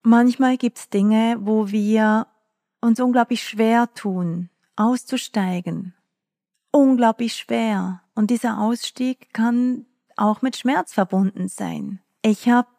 Manchmal 0.01 0.57
gibt's 0.57 0.89
Dinge, 0.89 1.37
wo 1.41 1.69
wir 1.69 2.27
uns 2.81 2.99
unglaublich 2.99 3.43
schwer 3.43 3.93
tun, 3.93 4.49
auszusteigen. 4.75 5.93
Unglaublich 6.71 7.35
schwer. 7.35 8.01
Und 8.15 8.29
dieser 8.29 8.59
Ausstieg 8.59 9.33
kann 9.33 9.85
auch 10.15 10.41
mit 10.41 10.55
Schmerz 10.57 10.93
verbunden 10.93 11.47
sein. 11.47 11.99
Ich 12.21 12.49
habe 12.49 12.69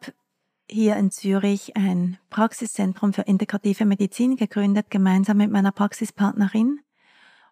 hier 0.69 0.95
in 0.95 1.11
Zürich 1.11 1.75
ein 1.77 2.17
Praxiszentrum 2.29 3.13
für 3.13 3.21
integrative 3.23 3.85
Medizin 3.85 4.35
gegründet, 4.35 4.89
gemeinsam 4.89 5.37
mit 5.37 5.51
meiner 5.51 5.71
Praxispartnerin. 5.71 6.79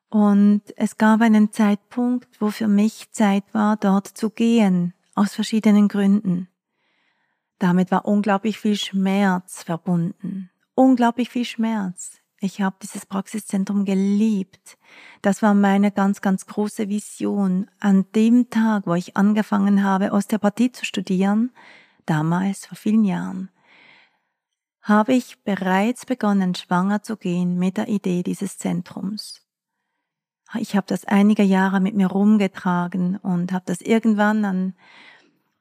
Und 0.10 0.62
es 0.76 0.98
gab 0.98 1.22
einen 1.22 1.52
Zeitpunkt, 1.52 2.42
wo 2.42 2.50
für 2.50 2.68
mich 2.68 3.12
Zeit 3.12 3.44
war, 3.54 3.78
dort 3.78 4.08
zu 4.08 4.30
gehen, 4.30 4.94
aus 5.16 5.34
verschiedenen 5.34 5.88
Gründen. 5.88 6.50
Damit 7.60 7.92
war 7.92 8.06
unglaublich 8.06 8.60
viel 8.60 8.76
Schmerz 8.76 9.64
verbunden. 9.64 10.50
Unglaublich 10.76 11.30
viel 11.30 11.46
Schmerz. 11.46 12.23
Ich 12.44 12.60
habe 12.60 12.76
dieses 12.82 13.06
Praxiszentrum 13.06 13.86
geliebt. 13.86 14.78
Das 15.22 15.42
war 15.42 15.54
meine 15.54 15.94
ganz, 15.94 16.20
ganz 16.20 16.46
große 16.46 16.90
Vision. 16.90 17.72
An 17.80 18.06
dem 18.16 18.50
Tag, 18.50 18.86
wo 18.86 18.96
ich 18.96 19.16
angefangen 19.16 19.82
habe, 19.82 20.12
Osteopathie 20.12 20.74
zu 20.74 20.84
studieren, 20.84 21.54
damals 22.06 22.66
vor 22.66 22.76
vielen 22.76 23.06
Jahren, 23.06 23.50
habe 24.82 25.14
ich 25.14 25.42
bereits 25.46 26.06
begonnen, 26.06 26.54
schwanger 26.54 27.02
zu 27.02 27.16
gehen 27.16 27.58
mit 27.58 27.78
der 27.78 27.88
Idee 27.88 28.24
dieses 28.24 28.58
Zentrums. 28.58 29.42
Ich 30.60 30.76
habe 30.76 30.86
das 30.86 31.06
einige 31.06 31.44
Jahre 31.44 31.80
mit 31.80 31.96
mir 31.96 32.08
rumgetragen 32.08 33.16
und 33.20 33.54
habe 33.54 33.64
das 33.66 33.80
irgendwann 33.80 34.44
an 34.44 34.74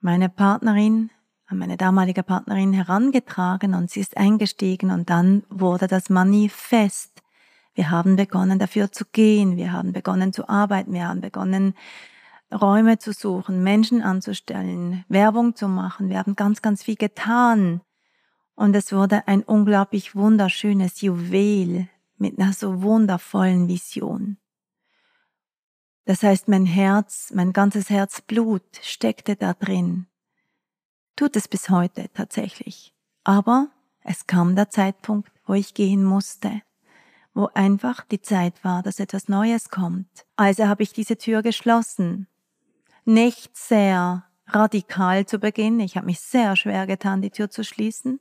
meine 0.00 0.28
Partnerin 0.28 1.12
an 1.52 1.58
meine 1.58 1.76
damalige 1.76 2.22
Partnerin 2.22 2.72
herangetragen 2.72 3.74
und 3.74 3.90
sie 3.90 4.00
ist 4.00 4.16
eingestiegen 4.16 4.90
und 4.90 5.10
dann 5.10 5.44
wurde 5.50 5.86
das 5.86 6.08
manifest. 6.08 7.22
Wir 7.74 7.90
haben 7.90 8.16
begonnen 8.16 8.58
dafür 8.58 8.90
zu 8.90 9.04
gehen, 9.12 9.58
wir 9.58 9.70
haben 9.70 9.92
begonnen 9.92 10.32
zu 10.32 10.48
arbeiten, 10.48 10.94
wir 10.94 11.06
haben 11.06 11.20
begonnen 11.20 11.74
Räume 12.50 12.98
zu 12.98 13.12
suchen, 13.12 13.62
Menschen 13.62 14.00
anzustellen, 14.02 15.04
Werbung 15.08 15.54
zu 15.54 15.68
machen. 15.68 16.08
Wir 16.08 16.18
haben 16.18 16.36
ganz, 16.36 16.62
ganz 16.62 16.82
viel 16.82 16.96
getan. 16.96 17.82
Und 18.54 18.74
es 18.74 18.92
wurde 18.92 19.26
ein 19.28 19.42
unglaublich 19.42 20.14
wunderschönes 20.14 21.00
Juwel 21.02 21.88
mit 22.16 22.38
einer 22.38 22.52
so 22.52 22.82
wundervollen 22.82 23.68
Vision. 23.68 24.38
Das 26.04 26.22
heißt, 26.22 26.48
mein 26.48 26.66
Herz, 26.66 27.30
mein 27.34 27.52
ganzes 27.52 27.88
Herzblut 27.90 28.64
steckte 28.82 29.36
da 29.36 29.54
drin 29.54 30.06
tut 31.16 31.36
es 31.36 31.48
bis 31.48 31.70
heute 31.70 32.08
tatsächlich. 32.14 32.94
Aber 33.24 33.68
es 34.02 34.26
kam 34.26 34.56
der 34.56 34.70
Zeitpunkt, 34.70 35.30
wo 35.46 35.54
ich 35.54 35.74
gehen 35.74 36.04
musste, 36.04 36.62
wo 37.34 37.48
einfach 37.54 38.04
die 38.04 38.20
Zeit 38.20 38.64
war, 38.64 38.82
dass 38.82 39.00
etwas 39.00 39.28
Neues 39.28 39.70
kommt. 39.70 40.08
Also 40.36 40.66
habe 40.66 40.82
ich 40.82 40.92
diese 40.92 41.16
Tür 41.16 41.42
geschlossen. 41.42 42.26
Nicht 43.04 43.56
sehr 43.56 44.24
radikal 44.46 45.26
zu 45.26 45.38
Beginn. 45.38 45.80
Ich 45.80 45.96
habe 45.96 46.06
mich 46.06 46.20
sehr 46.20 46.56
schwer 46.56 46.86
getan, 46.86 47.22
die 47.22 47.30
Tür 47.30 47.50
zu 47.50 47.64
schließen. 47.64 48.20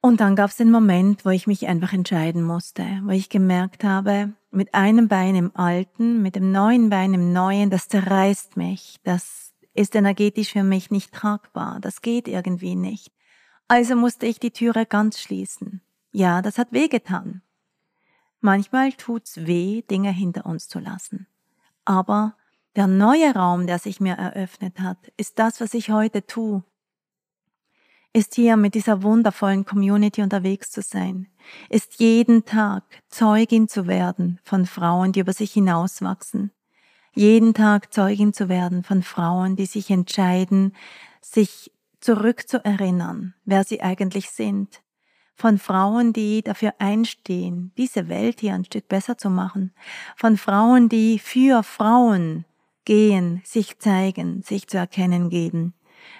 Und 0.00 0.20
dann 0.20 0.36
gab 0.36 0.50
es 0.50 0.56
den 0.56 0.70
Moment, 0.70 1.24
wo 1.24 1.30
ich 1.30 1.46
mich 1.46 1.66
einfach 1.66 1.92
entscheiden 1.92 2.42
musste, 2.42 2.84
wo 3.02 3.10
ich 3.10 3.30
gemerkt 3.30 3.82
habe, 3.82 4.32
mit 4.50 4.72
einem 4.74 5.08
Bein 5.08 5.34
im 5.34 5.54
Alten, 5.56 6.22
mit 6.22 6.36
dem 6.36 6.52
neuen 6.52 6.88
Bein 6.88 7.14
im 7.14 7.32
Neuen, 7.32 7.68
das 7.68 7.88
zerreißt 7.88 8.56
mich, 8.56 9.00
das 9.02 9.47
ist 9.78 9.94
energetisch 9.94 10.52
für 10.52 10.64
mich 10.64 10.90
nicht 10.90 11.12
tragbar. 11.12 11.78
Das 11.80 12.02
geht 12.02 12.28
irgendwie 12.28 12.74
nicht. 12.74 13.12
Also 13.68 13.96
musste 13.96 14.26
ich 14.26 14.40
die 14.40 14.50
Türe 14.50 14.86
ganz 14.86 15.20
schließen. 15.20 15.80
Ja, 16.12 16.42
das 16.42 16.58
hat 16.58 16.72
wehgetan. 16.72 17.42
Manchmal 18.40 18.92
tut's 18.92 19.46
weh, 19.46 19.82
Dinge 19.82 20.10
hinter 20.10 20.46
uns 20.46 20.68
zu 20.68 20.78
lassen. 20.78 21.26
Aber 21.84 22.36
Der 22.76 22.86
neue 22.86 23.34
Raum, 23.34 23.66
der 23.66 23.80
sich 23.80 23.98
mir 23.98 24.14
eröffnet 24.14 24.78
hat, 24.78 24.98
ist 25.16 25.40
das, 25.40 25.60
was 25.60 25.74
ich 25.74 25.90
heute 25.90 26.24
tue. 26.26 26.62
Ist 28.12 28.36
hier 28.36 28.56
mit 28.56 28.74
dieser 28.74 29.02
wundervollen 29.02 29.64
Community 29.64 30.22
unterwegs 30.22 30.70
zu 30.70 30.82
sein. 30.82 31.26
Ist 31.70 31.98
jeden 31.98 32.44
Tag 32.44 32.84
Zeugin 33.08 33.66
zu 33.66 33.88
werden 33.88 34.38
von 34.44 34.64
Frauen, 34.64 35.10
die 35.12 35.20
über 35.20 35.32
sich 35.32 35.52
hinauswachsen. 35.52 36.52
Jeden 37.18 37.52
Tag 37.52 37.92
Zeugin 37.92 38.32
zu 38.32 38.48
werden 38.48 38.84
von 38.84 39.02
Frauen, 39.02 39.56
die 39.56 39.66
sich 39.66 39.90
entscheiden, 39.90 40.72
sich 41.20 41.72
zurückzuerinnern, 41.98 43.34
wer 43.44 43.64
sie 43.64 43.80
eigentlich 43.80 44.30
sind. 44.30 44.82
Von 45.34 45.58
Frauen, 45.58 46.12
die 46.12 46.42
dafür 46.42 46.74
einstehen, 46.78 47.72
diese 47.76 48.08
Welt 48.08 48.38
hier 48.38 48.54
ein 48.54 48.64
Stück 48.64 48.86
besser 48.86 49.18
zu 49.18 49.30
machen. 49.30 49.72
Von 50.14 50.36
Frauen, 50.36 50.88
die 50.88 51.18
für 51.18 51.64
Frauen 51.64 52.44
gehen, 52.84 53.42
sich 53.44 53.80
zeigen, 53.80 54.42
sich 54.42 54.68
zu 54.68 54.78
erkennen 54.78 55.28
geben. 55.28 55.74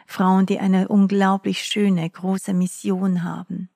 Frauen, 0.04 0.46
die 0.46 0.58
eine 0.58 0.88
unglaublich 0.88 1.62
schöne, 1.62 2.10
große 2.10 2.54
Mission 2.54 3.22
haben. 3.22 3.68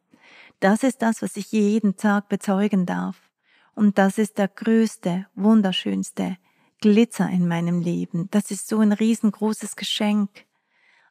Das 0.58 0.82
ist 0.82 1.02
das, 1.02 1.22
was 1.22 1.36
ich 1.36 1.52
jeden 1.52 1.96
Tag 1.96 2.28
bezeugen 2.28 2.84
darf. 2.84 3.30
Und 3.76 3.96
das 3.96 4.18
ist 4.18 4.38
der 4.38 4.48
größte, 4.48 5.26
wunderschönste 5.36 6.36
Glitzer 6.82 7.30
in 7.30 7.48
meinem 7.48 7.80
Leben. 7.80 8.28
Das 8.32 8.50
ist 8.50 8.68
so 8.68 8.80
ein 8.80 8.92
riesengroßes 8.92 9.76
Geschenk. 9.76 10.28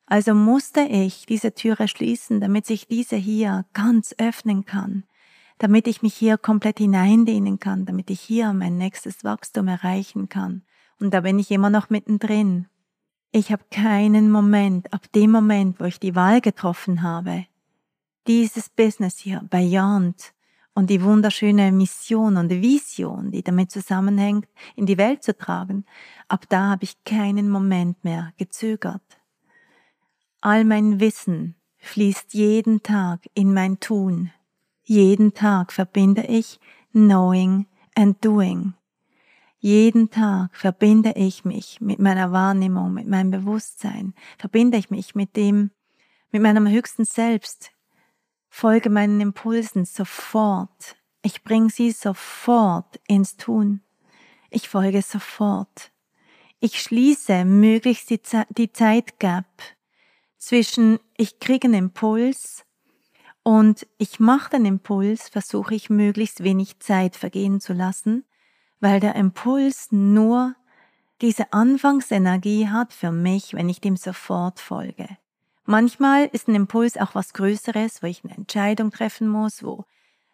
Also 0.06 0.36
musste 0.36 0.82
ich 0.82 1.26
diese 1.26 1.54
Türe 1.54 1.88
schließen, 1.88 2.42
damit 2.42 2.66
sich 2.66 2.88
diese 2.88 3.16
hier 3.16 3.66
ganz 3.74 4.14
öffnen 4.18 4.66
kann, 4.66 5.06
damit 5.58 5.88
ich 5.88 6.02
mich 6.02 6.14
hier 6.14 6.38
komplett 6.38 6.80
hineindehnen 6.80 7.60
kann, 7.60 7.86
damit 7.86 8.10
ich 8.10 8.20
hier 8.20 8.52
mein 8.52 8.78
nächstes 8.78 9.24
Wachstum 9.24 9.70
erreichen 9.70 10.28
kann. 10.28 10.64
Und 11.00 11.14
da 11.14 11.22
bin 11.22 11.40
ich 11.40 11.50
immer 11.50 11.70
noch 11.70 11.90
mittendrin. 11.90 12.68
Ich 13.32 13.54
habe 13.54 13.64
keinen 13.72 14.30
Moment, 14.30 14.92
ab 14.94 15.10
dem 15.14 15.32
Moment, 15.32 15.80
wo 15.80 15.86
ich 15.86 16.02
die 16.02 16.16
Wahl 16.16 16.42
getroffen 16.42 17.02
habe, 17.02 17.46
dieses 18.28 18.68
Business 18.68 19.18
hier, 19.20 19.42
Beyond, 19.50 20.34
und 20.74 20.90
die 20.90 21.04
wunderschöne 21.04 21.72
Mission 21.72 22.38
und 22.38 22.50
Vision, 22.50 23.32
die 23.32 23.44
damit 23.44 23.72
zusammenhängt, 23.72 24.48
in 24.76 24.86
die 24.86 24.98
Welt 24.98 25.24
zu 25.24 25.38
tragen, 25.38 25.86
ab 26.28 26.46
da 26.50 26.70
habe 26.70 26.84
ich 26.84 27.04
keinen 27.04 27.50
Moment 27.50 28.04
mehr 28.04 28.34
gezögert. 28.38 29.02
All 30.40 30.64
mein 30.64 31.00
Wissen 31.00 31.56
fließt 31.78 32.34
jeden 32.34 32.84
Tag 32.84 33.28
in 33.34 33.54
mein 33.54 33.80
Tun. 33.80 34.32
Jeden 34.84 35.34
Tag 35.34 35.72
verbinde 35.72 36.24
ich 36.24 36.60
Knowing 36.92 37.68
and 37.96 38.24
Doing. 38.24 38.74
Jeden 39.60 40.10
Tag 40.10 40.56
verbinde 40.56 41.14
ich 41.16 41.46
mich 41.46 41.80
mit 41.82 42.00
meiner 42.00 42.32
Wahrnehmung, 42.32 42.94
mit 42.94 43.08
meinem 43.08 43.30
Bewusstsein, 43.30 44.16
verbinde 44.40 44.78
ich 44.78 44.90
mich 44.90 45.14
mit 45.14 45.36
dem, 45.36 45.70
mit 46.32 46.42
meinem 46.42 46.68
höchsten 46.68 47.06
Selbst, 47.06 47.72
folge 48.52 48.92
meinen 48.92 49.22
Impulsen 49.22 49.86
sofort. 49.86 50.98
Ich 51.24 51.44
bringe 51.44 51.70
sie 51.70 51.92
sofort 51.92 53.00
ins 53.08 53.38
Tun. 53.38 53.82
Ich 54.52 54.70
folge 54.70 55.02
sofort. 55.02 55.92
Ich 56.60 56.80
schließe 56.80 57.46
möglichst 57.46 58.12
die, 58.12 58.22
Ze 58.22 58.46
die 58.50 58.72
Zeitgap 58.72 59.46
zwischen 60.38 61.00
ich 61.18 61.40
kriege 61.40 61.68
einen 61.68 61.86
Impuls 61.86 62.66
und 63.42 63.88
ich 63.98 64.20
mache 64.20 64.52
den 64.52 64.66
Impuls, 64.66 65.30
versuche 65.30 65.74
ich 65.74 65.90
möglichst 65.90 66.44
wenig 66.44 66.80
Zeit 66.80 67.16
vergehen 67.16 67.62
zu 67.62 67.74
lassen, 67.74 68.26
weil 68.80 69.00
der 69.00 69.16
Impuls 69.16 69.88
nur 69.92 70.56
diese 71.22 71.54
Anfangsenergie 71.54 72.68
hat 72.68 72.94
für 72.94 73.12
mich, 73.12 73.54
wenn 73.54 73.70
ich 73.70 73.80
dem 73.80 73.96
sofort 73.96 74.60
folge. 74.60 75.08
Manchmal 75.72 76.26
ist 76.26 76.50
ein 76.50 76.56
Impuls 76.56 76.98
auch 76.98 77.16
was 77.16 77.32
Größeres, 77.32 78.04
wo 78.04 78.08
ich 78.08 78.26
eine 78.26 78.36
Entscheidung 78.36 78.92
treffen 78.92 79.30
muss, 79.30 79.64
wo 79.64 79.86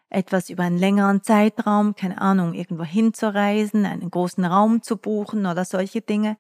etwas 0.10 0.50
über 0.50 0.64
einen 0.64 0.80
längeren 0.80 1.22
Zeitraum, 1.22 1.94
keine 1.94 2.20
Ahnung, 2.20 2.56
irgendwo 2.56 2.84
hinzureisen, 2.84 3.86
einen 3.86 4.10
großen 4.10 4.44
Raum 4.44 4.82
zu 4.82 4.98
buchen 4.98 5.46
oder 5.46 5.64
solche 5.64 6.02
Dinge. 6.02 6.38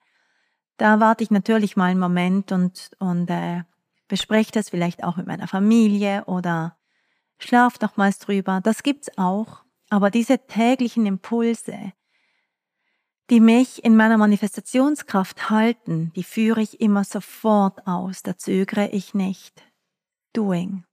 Da 0.78 1.00
warte 1.00 1.24
ich 1.24 1.30
natürlich 1.30 1.78
mal 1.78 1.92
einen 1.92 2.00
Moment 2.00 2.52
und, 2.52 2.90
und 2.98 3.30
äh, 3.30 3.62
bespreche 4.08 4.52
das 4.52 4.70
vielleicht 4.70 5.04
auch 5.04 5.16
mit 5.16 5.28
meiner 5.28 5.48
Familie 5.48 6.26
oder 6.26 6.76
schlaf 7.38 7.80
nochmals 7.80 8.18
drüber. 8.18 8.62
Das 8.64 8.82
gibt's 8.82 9.16
auch. 9.16 9.62
Aber 9.92 10.10
diese 10.10 10.40
täglichen 10.48 11.06
Impulse, 11.06 11.94
die 13.30 13.40
mich 13.42 13.84
in 13.84 13.96
meiner 13.96 14.18
Manifestationskraft 14.18 15.50
halten, 15.50 16.12
die 16.16 16.24
führe 16.24 16.62
ich 16.62 16.80
immer 16.80 17.04
sofort 17.04 17.86
aus, 17.86 18.24
da 18.24 18.38
zögere 18.38 18.90
ich 18.90 19.14
nicht. 19.14 19.64
Doing. 20.34 20.86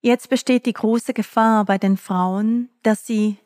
Jetzt 0.00 0.28
besteht 0.28 0.66
die 0.66 0.72
große 0.72 1.14
Gefahr 1.14 1.64
bei 1.64 1.78
den 1.78 1.96
Frauen, 1.96 2.70
dass 2.82 3.06
sie 3.06 3.38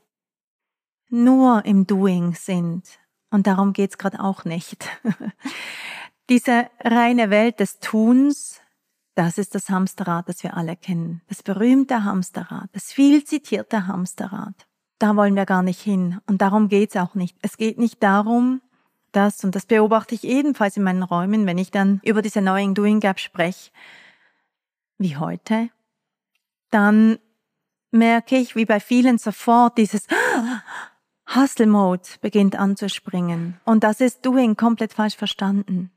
nur 1.09 1.65
im 1.65 1.87
Doing 1.87 2.35
sind. 2.35 2.99
Und 3.31 3.47
darum 3.47 3.73
geht's 3.73 3.99
gerade 3.99 4.21
auch 4.21 4.45
nicht. 4.45 4.89
Diese 6.29 6.71
reine 6.81 7.31
Welt 7.31 7.61
des 7.61 7.79
Tuns, 7.81 8.61
das 9.15 9.39
ist 9.39 9.55
das 9.55 9.69
Hamsterrad, 9.69 10.29
das 10.29 10.43
wir 10.43 10.57
alle 10.57 10.77
kennen. 10.77 11.23
Das 11.29 11.43
berühmte 11.43 12.05
Hamsterrad, 12.05 12.69
das 12.73 12.93
viel 12.93 13.25
zitierte 13.25 13.87
Hamsterrad 13.87 14.70
da 15.01 15.17
wollen 15.17 15.35
wir 15.35 15.47
gar 15.47 15.63
nicht 15.63 15.81
hin. 15.81 16.21
Und 16.27 16.43
darum 16.43 16.69
geht's 16.69 16.97
auch 16.97 17.15
nicht. 17.15 17.37
Es 17.43 17.57
geht 17.57 17.79
nicht 17.79 18.03
darum, 18.03 18.61
dass, 19.13 19.43
und 19.43 19.55
das 19.55 19.67
beobachte 19.67 20.15
ich 20.15 20.25
ebenfalls 20.25 20.77
in 20.77 20.85
meinen 20.85 21.03
Räumen, 21.03 21.47
wenn 21.47 21.59
ich 21.59 21.71
dann 21.71 22.01
über 22.05 22.23
diese 22.23 22.41
Knowing 22.41 22.75
Doing 22.75 23.01
Gap 23.01 23.19
spreche, 23.19 23.71
wie 24.99 25.17
heute, 25.17 25.71
dann 26.71 27.19
merke 27.91 28.37
ich, 28.37 28.55
wie 28.55 28.67
bei 28.67 28.79
vielen 28.79 29.19
sofort 29.19 29.79
dieses 29.79 30.07
Hustle 31.35 31.67
Mode 31.67 32.03
beginnt 32.21 32.57
anzuspringen. 32.57 33.59
Und 33.65 33.83
das 33.83 34.01
ist 34.01 34.25
Doing 34.25 34.57
komplett 34.57 34.93
falsch 34.93 35.17
verstanden. 35.17 35.91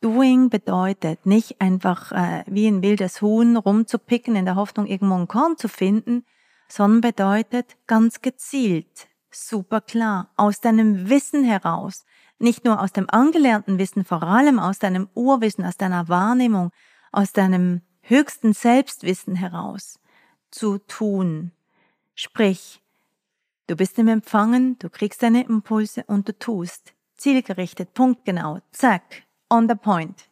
Doing 0.00 0.50
bedeutet 0.50 1.26
nicht 1.26 1.60
einfach 1.60 2.10
äh, 2.10 2.42
wie 2.46 2.66
ein 2.66 2.82
wildes 2.82 3.22
Huhn 3.22 3.56
rumzupicken 3.56 4.34
in 4.34 4.44
der 4.44 4.56
Hoffnung, 4.56 4.86
irgendwo 4.86 5.14
ein 5.14 5.28
Korn 5.28 5.56
zu 5.56 5.68
finden, 5.68 6.24
sondern 6.72 7.02
bedeutet 7.02 7.76
ganz 7.86 8.22
gezielt, 8.22 9.06
super 9.30 9.82
klar, 9.82 10.30
aus 10.36 10.60
deinem 10.62 11.10
Wissen 11.10 11.44
heraus, 11.44 12.06
nicht 12.38 12.64
nur 12.64 12.80
aus 12.80 12.92
dem 12.92 13.10
angelernten 13.10 13.78
Wissen, 13.78 14.06
vor 14.06 14.22
allem 14.22 14.58
aus 14.58 14.78
deinem 14.78 15.10
Urwissen, 15.14 15.66
aus 15.66 15.76
deiner 15.76 16.08
Wahrnehmung, 16.08 16.70
aus 17.12 17.32
deinem 17.32 17.82
höchsten 18.00 18.54
Selbstwissen 18.54 19.34
heraus 19.34 20.00
zu 20.50 20.78
tun. 20.78 21.52
Sprich, 22.14 22.80
du 23.66 23.76
bist 23.76 23.98
im 23.98 24.08
Empfangen, 24.08 24.78
du 24.78 24.88
kriegst 24.88 25.22
deine 25.22 25.44
Impulse 25.44 26.04
und 26.06 26.26
du 26.26 26.38
tust. 26.38 26.94
Zielgerichtet, 27.18 27.92
punktgenau, 27.92 28.60
zack, 28.70 29.24
on 29.50 29.68
the 29.68 29.74
point. 29.74 30.24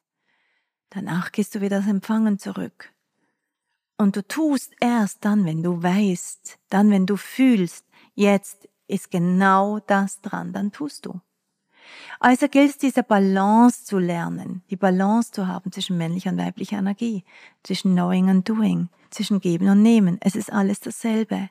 Danach 0.89 1.33
gehst 1.33 1.55
du 1.55 1.61
wieder 1.61 1.81
das 1.81 1.87
Empfangen 1.87 2.39
zurück. 2.39 2.95
Und 4.01 4.17
du 4.17 4.27
tust 4.27 4.73
erst 4.81 5.27
dann, 5.27 5.45
wenn 5.45 5.63
du 5.63 5.83
weißt, 5.83 6.59
dann, 6.71 6.91
wenn 6.91 7.05
du 7.05 7.19
fühlst, 7.19 7.85
jetzt 8.15 8.67
ist 8.87 9.11
genau 9.11 9.79
das 9.81 10.23
dran, 10.23 10.55
dann 10.55 10.73
tust 10.73 11.05
du. 11.05 11.21
Also 12.19 12.49
gilt 12.49 12.71
es, 12.71 12.79
diese 12.79 13.03
Balance 13.03 13.85
zu 13.85 13.99
lernen, 13.99 14.63
die 14.71 14.77
Balance 14.77 15.33
zu 15.33 15.49
haben 15.49 15.71
zwischen 15.71 15.99
männlicher 15.99 16.31
und 16.31 16.39
weiblicher 16.39 16.79
Energie, 16.79 17.25
zwischen 17.63 17.93
Knowing 17.93 18.31
und 18.31 18.49
Doing, 18.49 18.89
zwischen 19.11 19.39
Geben 19.39 19.69
und 19.69 19.83
Nehmen. 19.83 20.17
Es 20.23 20.35
ist 20.35 20.51
alles 20.51 20.81
dasselbe. 20.81 21.51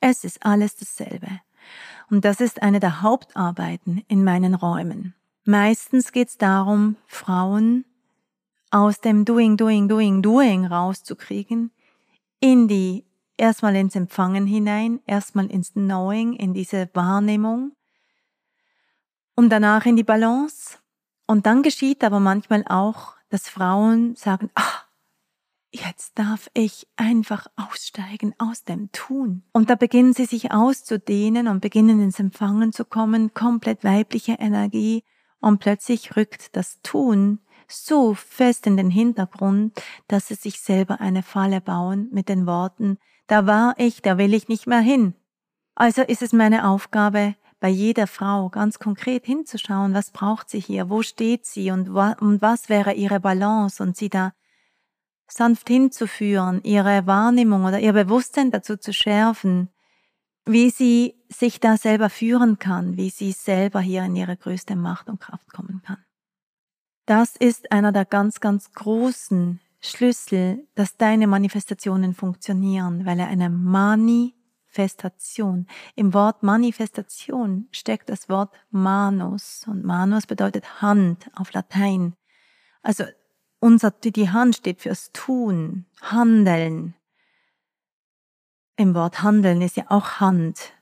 Es 0.00 0.24
ist 0.24 0.44
alles 0.44 0.74
dasselbe. 0.74 1.28
Und 2.10 2.24
das 2.24 2.40
ist 2.40 2.60
eine 2.60 2.80
der 2.80 3.02
Hauptarbeiten 3.02 4.02
in 4.08 4.24
meinen 4.24 4.56
Räumen. 4.56 5.14
Meistens 5.44 6.10
geht 6.10 6.30
es 6.30 6.38
darum, 6.38 6.96
Frauen 7.06 7.84
aus 8.72 9.00
dem 9.00 9.24
Doing, 9.24 9.56
Doing, 9.56 9.86
Doing, 9.86 10.22
Doing 10.22 10.66
rauszukriegen 10.66 11.70
in 12.40 12.68
die, 12.68 13.06
erstmal 13.36 13.76
ins 13.76 13.96
Empfangen 13.96 14.46
hinein, 14.46 15.00
erstmal 15.06 15.50
ins 15.50 15.72
Knowing, 15.72 16.34
in 16.34 16.54
diese 16.54 16.88
Wahrnehmung 16.94 17.72
und 19.34 19.50
danach 19.50 19.86
in 19.86 19.96
die 19.96 20.04
Balance. 20.04 20.78
Und 21.26 21.46
dann 21.46 21.62
geschieht 21.62 22.04
aber 22.04 22.20
manchmal 22.20 22.64
auch, 22.68 23.14
dass 23.30 23.48
Frauen 23.48 24.14
sagen, 24.14 24.50
ah, 24.54 24.82
jetzt 25.70 26.18
darf 26.18 26.48
ich 26.54 26.86
einfach 26.96 27.46
aussteigen 27.56 28.34
aus 28.38 28.64
dem 28.64 28.92
Tun. 28.92 29.42
Und 29.52 29.70
da 29.70 29.74
beginnen 29.74 30.12
sie 30.12 30.26
sich 30.26 30.52
auszudehnen 30.52 31.48
und 31.48 31.60
beginnen 31.60 32.00
ins 32.00 32.20
Empfangen 32.20 32.72
zu 32.72 32.84
kommen, 32.84 33.34
komplett 33.34 33.82
weibliche 33.82 34.34
Energie. 34.34 35.02
Und 35.40 35.58
plötzlich 35.58 36.16
rückt 36.16 36.56
das 36.56 36.80
Tun 36.82 37.40
so 37.68 38.14
fest 38.14 38.66
in 38.66 38.76
den 38.76 38.90
Hintergrund, 38.90 39.80
dass 40.08 40.28
sie 40.28 40.34
sich 40.34 40.60
selber 40.60 41.00
eine 41.00 41.22
Falle 41.22 41.60
bauen 41.60 42.08
mit 42.12 42.28
den 42.28 42.46
Worten, 42.46 42.98
da 43.26 43.46
war 43.46 43.74
ich, 43.78 44.02
da 44.02 44.18
will 44.18 44.34
ich 44.34 44.48
nicht 44.48 44.66
mehr 44.66 44.80
hin. 44.80 45.14
Also 45.74 46.02
ist 46.02 46.22
es 46.22 46.32
meine 46.32 46.68
Aufgabe, 46.68 47.34
bei 47.60 47.68
jeder 47.68 48.06
Frau 48.06 48.50
ganz 48.50 48.78
konkret 48.78 49.24
hinzuschauen, 49.24 49.94
was 49.94 50.10
braucht 50.10 50.50
sie 50.50 50.60
hier, 50.60 50.90
wo 50.90 51.02
steht 51.02 51.46
sie 51.46 51.70
und, 51.70 51.94
wa 51.94 52.12
und 52.20 52.42
was 52.42 52.68
wäre 52.68 52.92
ihre 52.92 53.20
Balance 53.20 53.82
und 53.82 53.96
sie 53.96 54.10
da 54.10 54.34
sanft 55.26 55.68
hinzuführen, 55.68 56.60
ihre 56.62 57.06
Wahrnehmung 57.06 57.64
oder 57.64 57.80
ihr 57.80 57.94
Bewusstsein 57.94 58.50
dazu 58.50 58.76
zu 58.76 58.92
schärfen, 58.92 59.70
wie 60.44 60.70
sie 60.70 61.14
sich 61.28 61.58
da 61.58 61.76
selber 61.76 62.10
führen 62.10 62.58
kann, 62.58 62.96
wie 62.96 63.10
sie 63.10 63.32
selber 63.32 63.80
hier 63.80 64.04
in 64.04 64.16
ihre 64.16 64.36
größte 64.36 64.76
Macht 64.76 65.08
und 65.08 65.20
Kraft 65.20 65.52
kommen 65.52 65.80
kann. 65.82 66.04
Das 67.06 67.36
ist 67.36 67.70
einer 67.70 67.92
der 67.92 68.04
ganz, 68.04 68.40
ganz 68.40 68.72
großen 68.72 69.60
Schlüssel, 69.80 70.66
dass 70.74 70.96
deine 70.96 71.26
Manifestationen 71.26 72.14
funktionieren, 72.14 73.04
weil 73.04 73.18
er 73.18 73.28
eine 73.28 73.50
Mani 73.50 74.34
Manifestation. 74.74 75.66
Im 75.94 76.14
Wort 76.14 76.42
Manifestation 76.42 77.68
steckt 77.70 78.08
das 78.08 78.28
Wort 78.28 78.52
Manus 78.70 79.64
und 79.68 79.84
Manus 79.84 80.26
bedeutet 80.26 80.82
Hand 80.82 81.30
auf 81.34 81.52
Latein. 81.52 82.16
Also 82.82 83.04
unser, 83.60 83.92
die 83.92 84.30
Hand 84.30 84.56
steht 84.56 84.80
fürs 84.80 85.12
Tun, 85.12 85.86
Handeln. 86.02 86.94
Im 88.76 88.94
Wort 88.94 89.22
Handeln 89.22 89.62
ist 89.62 89.76
ja 89.76 89.84
auch 89.88 90.20
Hand, 90.20 90.72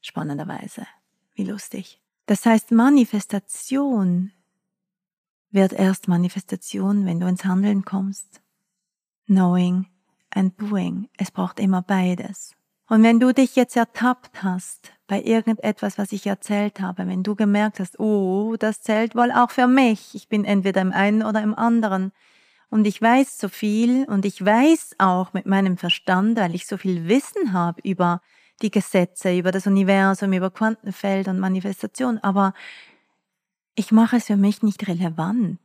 spannenderweise. 0.00 0.86
Wie 1.34 1.44
lustig. 1.44 2.00
Das 2.26 2.46
heißt, 2.46 2.72
Manifestation 2.72 4.32
wird 5.52 5.72
erst 5.72 6.08
Manifestation, 6.08 7.06
wenn 7.06 7.20
du 7.20 7.26
ins 7.26 7.44
Handeln 7.44 7.84
kommst. 7.84 8.40
Knowing 9.26 9.86
and 10.30 10.58
doing. 10.60 11.08
Es 11.16 11.30
braucht 11.30 11.60
immer 11.60 11.82
beides. 11.82 12.54
Und 12.88 13.02
wenn 13.02 13.20
du 13.20 13.32
dich 13.32 13.56
jetzt 13.56 13.76
ertappt 13.76 14.42
hast 14.42 14.92
bei 15.06 15.22
irgendetwas, 15.22 15.96
was 15.98 16.12
ich 16.12 16.26
erzählt 16.26 16.80
habe, 16.80 17.06
wenn 17.06 17.22
du 17.22 17.34
gemerkt 17.34 17.80
hast, 17.80 17.98
oh, 18.00 18.56
das 18.58 18.82
zählt 18.82 19.14
wohl 19.14 19.30
auch 19.30 19.50
für 19.50 19.66
mich, 19.66 20.14
ich 20.14 20.28
bin 20.28 20.44
entweder 20.44 20.80
im 20.80 20.92
einen 20.92 21.22
oder 21.22 21.42
im 21.42 21.54
anderen, 21.54 22.12
und 22.72 22.86
ich 22.86 23.02
weiß 23.02 23.38
so 23.38 23.50
viel 23.50 24.04
und 24.04 24.24
ich 24.24 24.42
weiß 24.42 24.96
auch 24.96 25.34
mit 25.34 25.44
meinem 25.44 25.76
Verstand, 25.76 26.38
weil 26.38 26.54
ich 26.54 26.66
so 26.66 26.78
viel 26.78 27.06
Wissen 27.06 27.52
habe 27.52 27.82
über 27.84 28.22
die 28.62 28.70
Gesetze, 28.70 29.36
über 29.36 29.52
das 29.52 29.66
Universum, 29.66 30.32
über 30.32 30.50
Quantenfeld 30.50 31.28
und 31.28 31.38
Manifestation, 31.38 32.18
aber 32.22 32.54
ich 33.74 33.92
mache 33.92 34.16
es 34.16 34.26
für 34.26 34.36
mich 34.36 34.62
nicht 34.62 34.86
relevant. 34.88 35.58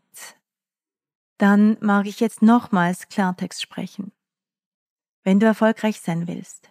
Dann 1.37 1.77
mag 1.81 2.07
ich 2.07 2.19
jetzt 2.19 2.41
nochmals 2.41 3.09
Klartext 3.09 3.61
sprechen. 3.61 4.11
Wenn 5.23 5.39
du 5.39 5.45
erfolgreich 5.45 5.99
sein 5.99 6.27
willst, 6.27 6.69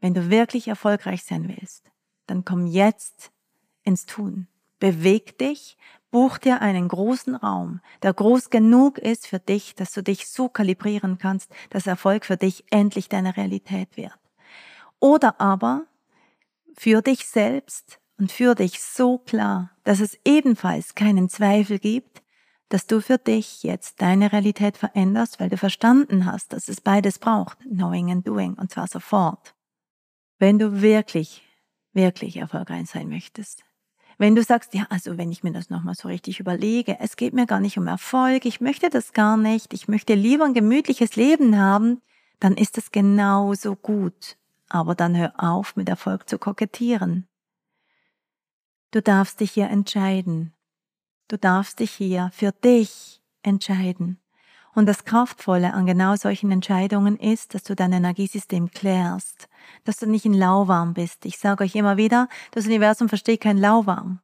wenn 0.00 0.12
du 0.12 0.28
wirklich 0.28 0.68
erfolgreich 0.68 1.24
sein 1.24 1.48
willst, 1.48 1.90
dann 2.26 2.44
komm 2.44 2.66
jetzt 2.66 3.32
ins 3.84 4.06
Tun. 4.06 4.48
Beweg 4.80 5.38
dich, 5.38 5.78
buch 6.10 6.36
dir 6.36 6.60
einen 6.60 6.88
großen 6.88 7.36
Raum, 7.36 7.80
der 8.02 8.12
groß 8.12 8.50
genug 8.50 8.98
ist 8.98 9.26
für 9.26 9.38
dich, 9.38 9.74
dass 9.74 9.92
du 9.92 10.02
dich 10.02 10.28
so 10.28 10.48
kalibrieren 10.48 11.16
kannst, 11.18 11.50
dass 11.70 11.86
Erfolg 11.86 12.26
für 12.26 12.36
dich 12.36 12.64
endlich 12.70 13.08
deine 13.08 13.36
Realität 13.36 13.96
wird. 13.96 14.18
Oder 14.98 15.40
aber 15.40 15.86
für 16.76 17.02
dich 17.02 17.26
selbst 17.26 17.98
und 18.18 18.32
für 18.32 18.54
dich 18.54 18.80
so 18.80 19.18
klar, 19.18 19.70
dass 19.82 20.00
es 20.00 20.18
ebenfalls 20.24 20.94
keinen 20.94 21.28
Zweifel 21.28 21.78
gibt, 21.78 22.22
dass 22.68 22.86
du 22.86 23.00
für 23.00 23.18
dich 23.18 23.62
jetzt 23.62 24.00
deine 24.00 24.32
Realität 24.32 24.76
veränderst, 24.76 25.38
weil 25.38 25.50
du 25.50 25.56
verstanden 25.56 26.26
hast, 26.26 26.52
dass 26.52 26.68
es 26.68 26.80
beides 26.80 27.18
braucht, 27.18 27.58
knowing 27.60 28.10
and 28.10 28.26
doing, 28.26 28.54
und 28.54 28.70
zwar 28.70 28.86
sofort. 28.86 29.54
Wenn 30.38 30.58
du 30.58 30.80
wirklich, 30.80 31.42
wirklich 31.92 32.36
erfolgreich 32.36 32.88
sein 32.90 33.08
möchtest. 33.08 33.64
Wenn 34.16 34.34
du 34.34 34.42
sagst, 34.42 34.74
ja, 34.74 34.86
also 34.90 35.18
wenn 35.18 35.32
ich 35.32 35.42
mir 35.42 35.52
das 35.52 35.70
nochmal 35.70 35.94
so 35.94 36.08
richtig 36.08 36.38
überlege, 36.38 36.98
es 37.00 37.16
geht 37.16 37.34
mir 37.34 37.46
gar 37.46 37.60
nicht 37.60 37.78
um 37.78 37.86
Erfolg, 37.86 38.44
ich 38.44 38.60
möchte 38.60 38.88
das 38.88 39.12
gar 39.12 39.36
nicht, 39.36 39.74
ich 39.74 39.88
möchte 39.88 40.14
lieber 40.14 40.44
ein 40.44 40.54
gemütliches 40.54 41.16
Leben 41.16 41.58
haben, 41.58 42.00
dann 42.38 42.56
ist 42.56 42.76
das 42.76 42.92
genauso 42.92 43.74
gut. 43.74 44.36
Aber 44.68 44.94
dann 44.94 45.16
hör 45.16 45.34
auf, 45.36 45.76
mit 45.76 45.88
Erfolg 45.88 46.28
zu 46.28 46.38
kokettieren. 46.38 47.26
Du 48.94 49.02
darfst 49.02 49.40
dich 49.40 49.50
hier 49.50 49.70
entscheiden. 49.70 50.54
Du 51.26 51.36
darfst 51.36 51.80
dich 51.80 51.90
hier 51.90 52.30
für 52.32 52.52
dich 52.52 53.20
entscheiden. 53.42 54.20
Und 54.72 54.86
das 54.86 55.04
Kraftvolle 55.04 55.74
an 55.74 55.84
genau 55.84 56.14
solchen 56.14 56.52
Entscheidungen 56.52 57.16
ist, 57.16 57.54
dass 57.54 57.64
du 57.64 57.74
dein 57.74 57.92
Energiesystem 57.92 58.70
klärst, 58.70 59.48
dass 59.82 59.96
du 59.96 60.06
nicht 60.06 60.26
in 60.26 60.34
lauwarm 60.34 60.94
bist. 60.94 61.26
Ich 61.26 61.38
sage 61.38 61.64
euch 61.64 61.74
immer 61.74 61.96
wieder, 61.96 62.28
das 62.52 62.66
Universum 62.66 63.08
versteht 63.08 63.40
kein 63.40 63.58
lauwarm. 63.58 64.20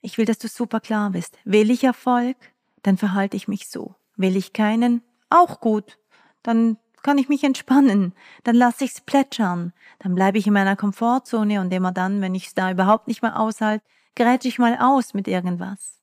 Ich 0.00 0.18
will, 0.18 0.24
dass 0.24 0.38
du 0.38 0.48
super 0.48 0.80
klar 0.80 1.10
bist. 1.10 1.38
Will 1.44 1.70
ich 1.70 1.84
Erfolg? 1.84 2.36
Dann 2.82 2.96
verhalte 2.96 3.36
ich 3.36 3.46
mich 3.46 3.68
so. 3.68 3.94
Will 4.16 4.34
ich 4.34 4.52
keinen? 4.52 5.00
Auch 5.30 5.60
gut. 5.60 5.96
Dann 6.42 6.76
kann 7.02 7.18
ich 7.18 7.28
mich 7.28 7.44
entspannen. 7.44 8.12
Dann 8.44 8.56
lasse 8.56 8.84
ich's 8.84 9.00
plätschern. 9.00 9.72
Dann 9.98 10.14
bleibe 10.14 10.38
ich 10.38 10.46
in 10.46 10.52
meiner 10.52 10.76
Komfortzone 10.76 11.60
und 11.60 11.72
immer 11.72 11.92
dann, 11.92 12.20
wenn 12.20 12.34
ich 12.34 12.46
es 12.48 12.54
da 12.54 12.70
überhaupt 12.70 13.08
nicht 13.08 13.22
mehr 13.22 13.38
aushalte, 13.38 13.84
grätsche 14.16 14.48
ich 14.48 14.58
mal 14.58 14.76
aus 14.80 15.14
mit 15.14 15.28
irgendwas. 15.28 16.00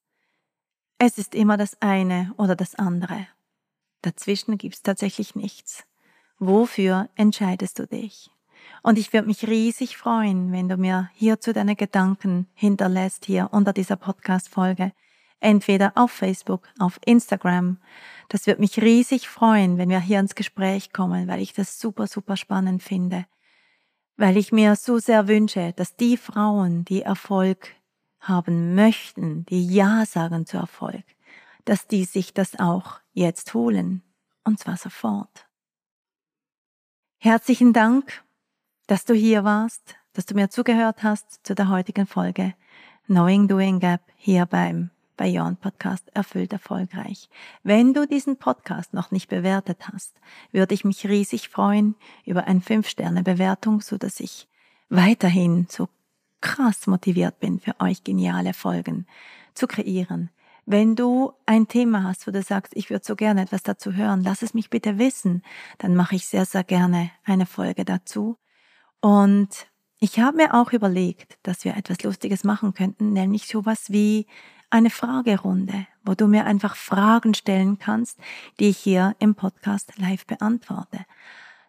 Es 0.97 1.17
ist 1.17 1.36
immer 1.36 1.58
das 1.58 1.81
eine 1.81 2.34
oder 2.38 2.55
das 2.55 2.75
andere. 2.75 3.27
Dazwischen 4.01 4.58
gibt's 4.58 4.81
tatsächlich 4.81 5.36
nichts. 5.36 5.84
Wofür 6.39 7.10
entscheidest 7.15 7.79
du 7.79 7.88
dich? 7.88 8.29
Und 8.81 8.97
ich 8.97 9.13
würde 9.13 9.27
mich 9.27 9.47
riesig 9.47 9.97
freuen, 9.97 10.51
wenn 10.51 10.69
du 10.69 10.77
mir 10.77 11.10
hierzu 11.13 11.53
deine 11.53 11.75
Gedanken 11.75 12.47
hinterlässt 12.53 13.25
hier 13.25 13.49
unter 13.51 13.73
dieser 13.73 13.95
Podcast-Folge. 13.95 14.91
Entweder 15.39 15.93
auf 15.95 16.12
Facebook, 16.12 16.67
auf 16.80 17.00
Instagram. 17.06 17.78
Das 18.30 18.48
wird 18.48 18.60
mich 18.60 18.82
riesig 18.82 19.28
freuen, 19.28 19.78
wenn 19.78 19.89
wir 19.89 20.00
hier 20.00 20.19
ins 20.19 20.36
Gespräch 20.36 20.91
kommen, 20.93 21.28
weil 21.28 21.41
ich 21.41 21.54
das 21.54 21.80
super, 21.80 22.08
super 22.08 22.38
spannend 22.38 22.82
finde. 22.82 23.26
Weil 24.17 24.38
ich 24.38 24.52
mir 24.52 24.76
so 24.76 24.98
sehr 24.98 25.28
wünsche, 25.28 25.74
dass 25.74 25.95
die 25.95 26.17
Frauen, 26.17 26.86
die 26.86 27.02
Erfolg 27.02 27.76
haben 28.19 28.74
möchten, 28.76 29.45
die 29.45 29.67
Ja 29.67 30.06
sagen 30.06 30.45
zu 30.45 30.58
Erfolg, 30.58 31.04
dass 31.65 31.88
die 31.88 32.06
sich 32.06 32.34
das 32.34 32.58
auch 32.60 33.00
jetzt 33.13 33.54
holen. 33.54 34.02
Und 34.43 34.60
zwar 34.60 34.78
sofort. 34.78 35.48
Herzlichen 37.17 37.74
Dank, 37.74 38.24
dass 38.88 39.06
du 39.06 39.13
hier 39.13 39.43
warst, 39.43 39.95
dass 40.13 40.26
du 40.26 40.36
mir 40.36 40.50
zugehört 40.50 41.04
hast 41.04 41.45
zu 41.45 41.56
der 41.56 41.69
heutigen 41.69 42.06
Folge 42.06 42.54
Knowing 43.08 43.48
Doing 43.48 43.80
Gap 43.80 44.02
hier 44.15 44.45
beim 44.45 44.91
Beyond 45.17 45.62
Podcast 45.62 46.10
erfüllt 46.13 46.54
erfolgreich. 46.54 47.30
Wenn 47.63 47.93
du 47.93 48.08
diesen 48.08 48.38
Podcast 48.38 48.93
noch 48.93 49.12
nicht 49.12 49.30
bewertet 49.30 49.88
hast, 49.91 50.19
würde 50.51 50.73
ich 50.73 50.86
mich 50.86 51.08
riesig 51.08 51.49
freuen 51.49 51.95
über 52.25 52.45
eine 52.45 52.60
5-Sterne-Bewertung, 52.60 53.82
so 53.82 53.97
dass 53.97 54.19
ich 54.19 54.47
weiterhin 54.89 55.67
so 55.69 55.89
krass 56.41 56.88
motiviert 56.88 57.39
bin, 57.39 57.60
für 57.60 57.80
euch 57.80 58.04
geniale 58.04 58.54
Folgen 58.54 59.08
zu 59.54 59.67
kreieren. 59.67 60.30
Wenn 60.65 60.95
du 60.95 61.32
ein 61.45 61.67
Thema 61.67 62.04
hast, 62.04 62.25
wo 62.25 62.32
du 62.32 62.41
sagst, 62.41 62.73
ich 62.75 62.89
würde 62.89 63.06
so 63.06 63.15
gerne 63.15 63.41
etwas 63.41 63.63
dazu 63.63 63.93
hören, 63.93 64.23
lass 64.23 64.41
es 64.41 64.54
mich 64.54 64.69
bitte 64.69 64.97
wissen, 64.97 65.43
dann 65.78 65.95
mache 65.95 66.15
ich 66.15 66.25
sehr, 66.25 66.45
sehr 66.45 66.63
gerne 66.63 67.12
eine 67.23 67.45
Folge 67.45 67.86
dazu. 67.86 68.38
Und 68.99 69.67
ich 69.99 70.19
habe 70.19 70.38
mir 70.38 70.54
auch 70.54 70.73
überlegt, 70.73 71.38
dass 71.43 71.63
wir 71.65 71.78
etwas 71.78 72.04
Lustiges 72.04 72.43
machen 72.43 72.73
könnten, 72.73 73.13
nämlich 73.13 73.47
sowas 73.47 73.91
wie 73.91 74.25
eine 74.69 74.89
Fragerunde, 74.89 75.88
wo 76.04 76.13
du 76.13 76.28
mir 76.28 76.45
einfach 76.45 76.75
Fragen 76.75 77.34
stellen 77.34 77.80
kannst, 77.80 78.19
die 78.60 78.69
ich 78.69 78.78
hier 78.78 79.15
im 79.19 79.36
Podcast 79.36 79.97
live 79.97 80.25
beantworte. 80.25 81.06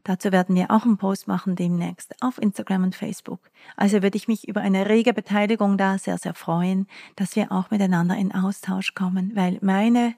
Dazu 0.06 0.30
werden 0.30 0.54
wir 0.54 0.70
auch 0.70 0.84
einen 0.84 0.98
Post 0.98 1.26
machen 1.26 1.56
demnächst 1.56 2.14
auf 2.22 2.40
Instagram 2.40 2.84
und 2.84 2.94
Facebook. 2.94 3.40
Also 3.76 4.04
würde 4.04 4.16
ich 4.16 4.28
mich 4.28 4.46
über 4.46 4.60
eine 4.60 4.88
rege 4.88 5.12
Beteiligung 5.12 5.76
da 5.76 5.98
sehr, 5.98 6.16
sehr 6.16 6.34
freuen, 6.34 6.86
dass 7.16 7.34
wir 7.34 7.50
auch 7.50 7.72
miteinander 7.72 8.16
in 8.16 8.32
Austausch 8.32 8.94
kommen, 8.94 9.32
weil 9.34 9.58
meine, 9.62 10.14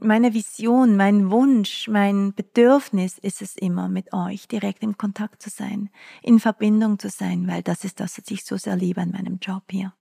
meine 0.00 0.32
Vision, 0.32 0.96
mein 0.96 1.30
Wunsch, 1.30 1.88
mein 1.88 2.32
Bedürfnis 2.32 3.18
ist 3.18 3.42
es 3.42 3.54
immer, 3.54 3.90
mit 3.90 4.14
euch 4.14 4.48
direkt 4.48 4.82
im 4.82 4.96
Kontakt 4.96 5.42
zu 5.42 5.50
sein, 5.50 5.90
in 6.22 6.40
Verbindung 6.40 6.98
zu 6.98 7.10
sein, 7.10 7.46
weil 7.46 7.62
das 7.62 7.84
ist 7.84 8.00
das, 8.00 8.16
was 8.16 8.30
ich 8.30 8.46
so 8.46 8.56
sehr 8.56 8.76
liebe 8.76 9.02
an 9.02 9.10
meinem 9.10 9.40
Job 9.40 9.64
hier. 9.70 9.92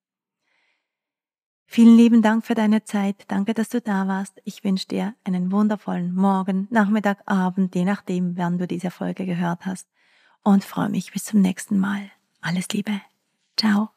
Vielen 1.74 1.96
lieben 1.96 2.22
Dank 2.22 2.46
für 2.46 2.54
deine 2.54 2.84
Zeit. 2.84 3.24
Danke, 3.30 3.54
dass 3.54 3.70
du 3.70 3.80
da 3.80 4.06
warst. 4.06 4.42
Ich 4.44 4.66
wünsche 4.66 4.90
dir 4.90 5.16
einen 5.24 5.54
wundervollen 5.54 6.14
Morgen, 6.14 6.68
Nachmittag, 6.70 7.20
Abend, 7.26 7.74
je 7.76 7.86
nachdem, 7.86 8.36
wann 8.36 8.58
du 8.58 8.68
diese 8.68 8.92
Folge 8.92 9.26
gehört 9.26 9.66
hast. 9.66 9.88
Und 10.44 10.66
freue 10.66 10.90
mich 10.90 11.14
bis 11.14 11.24
zum 11.24 11.40
nächsten 11.40 11.80
Mal. 11.80 12.12
Alles 12.42 12.68
Liebe. 12.74 13.00
Ciao. 13.56 13.92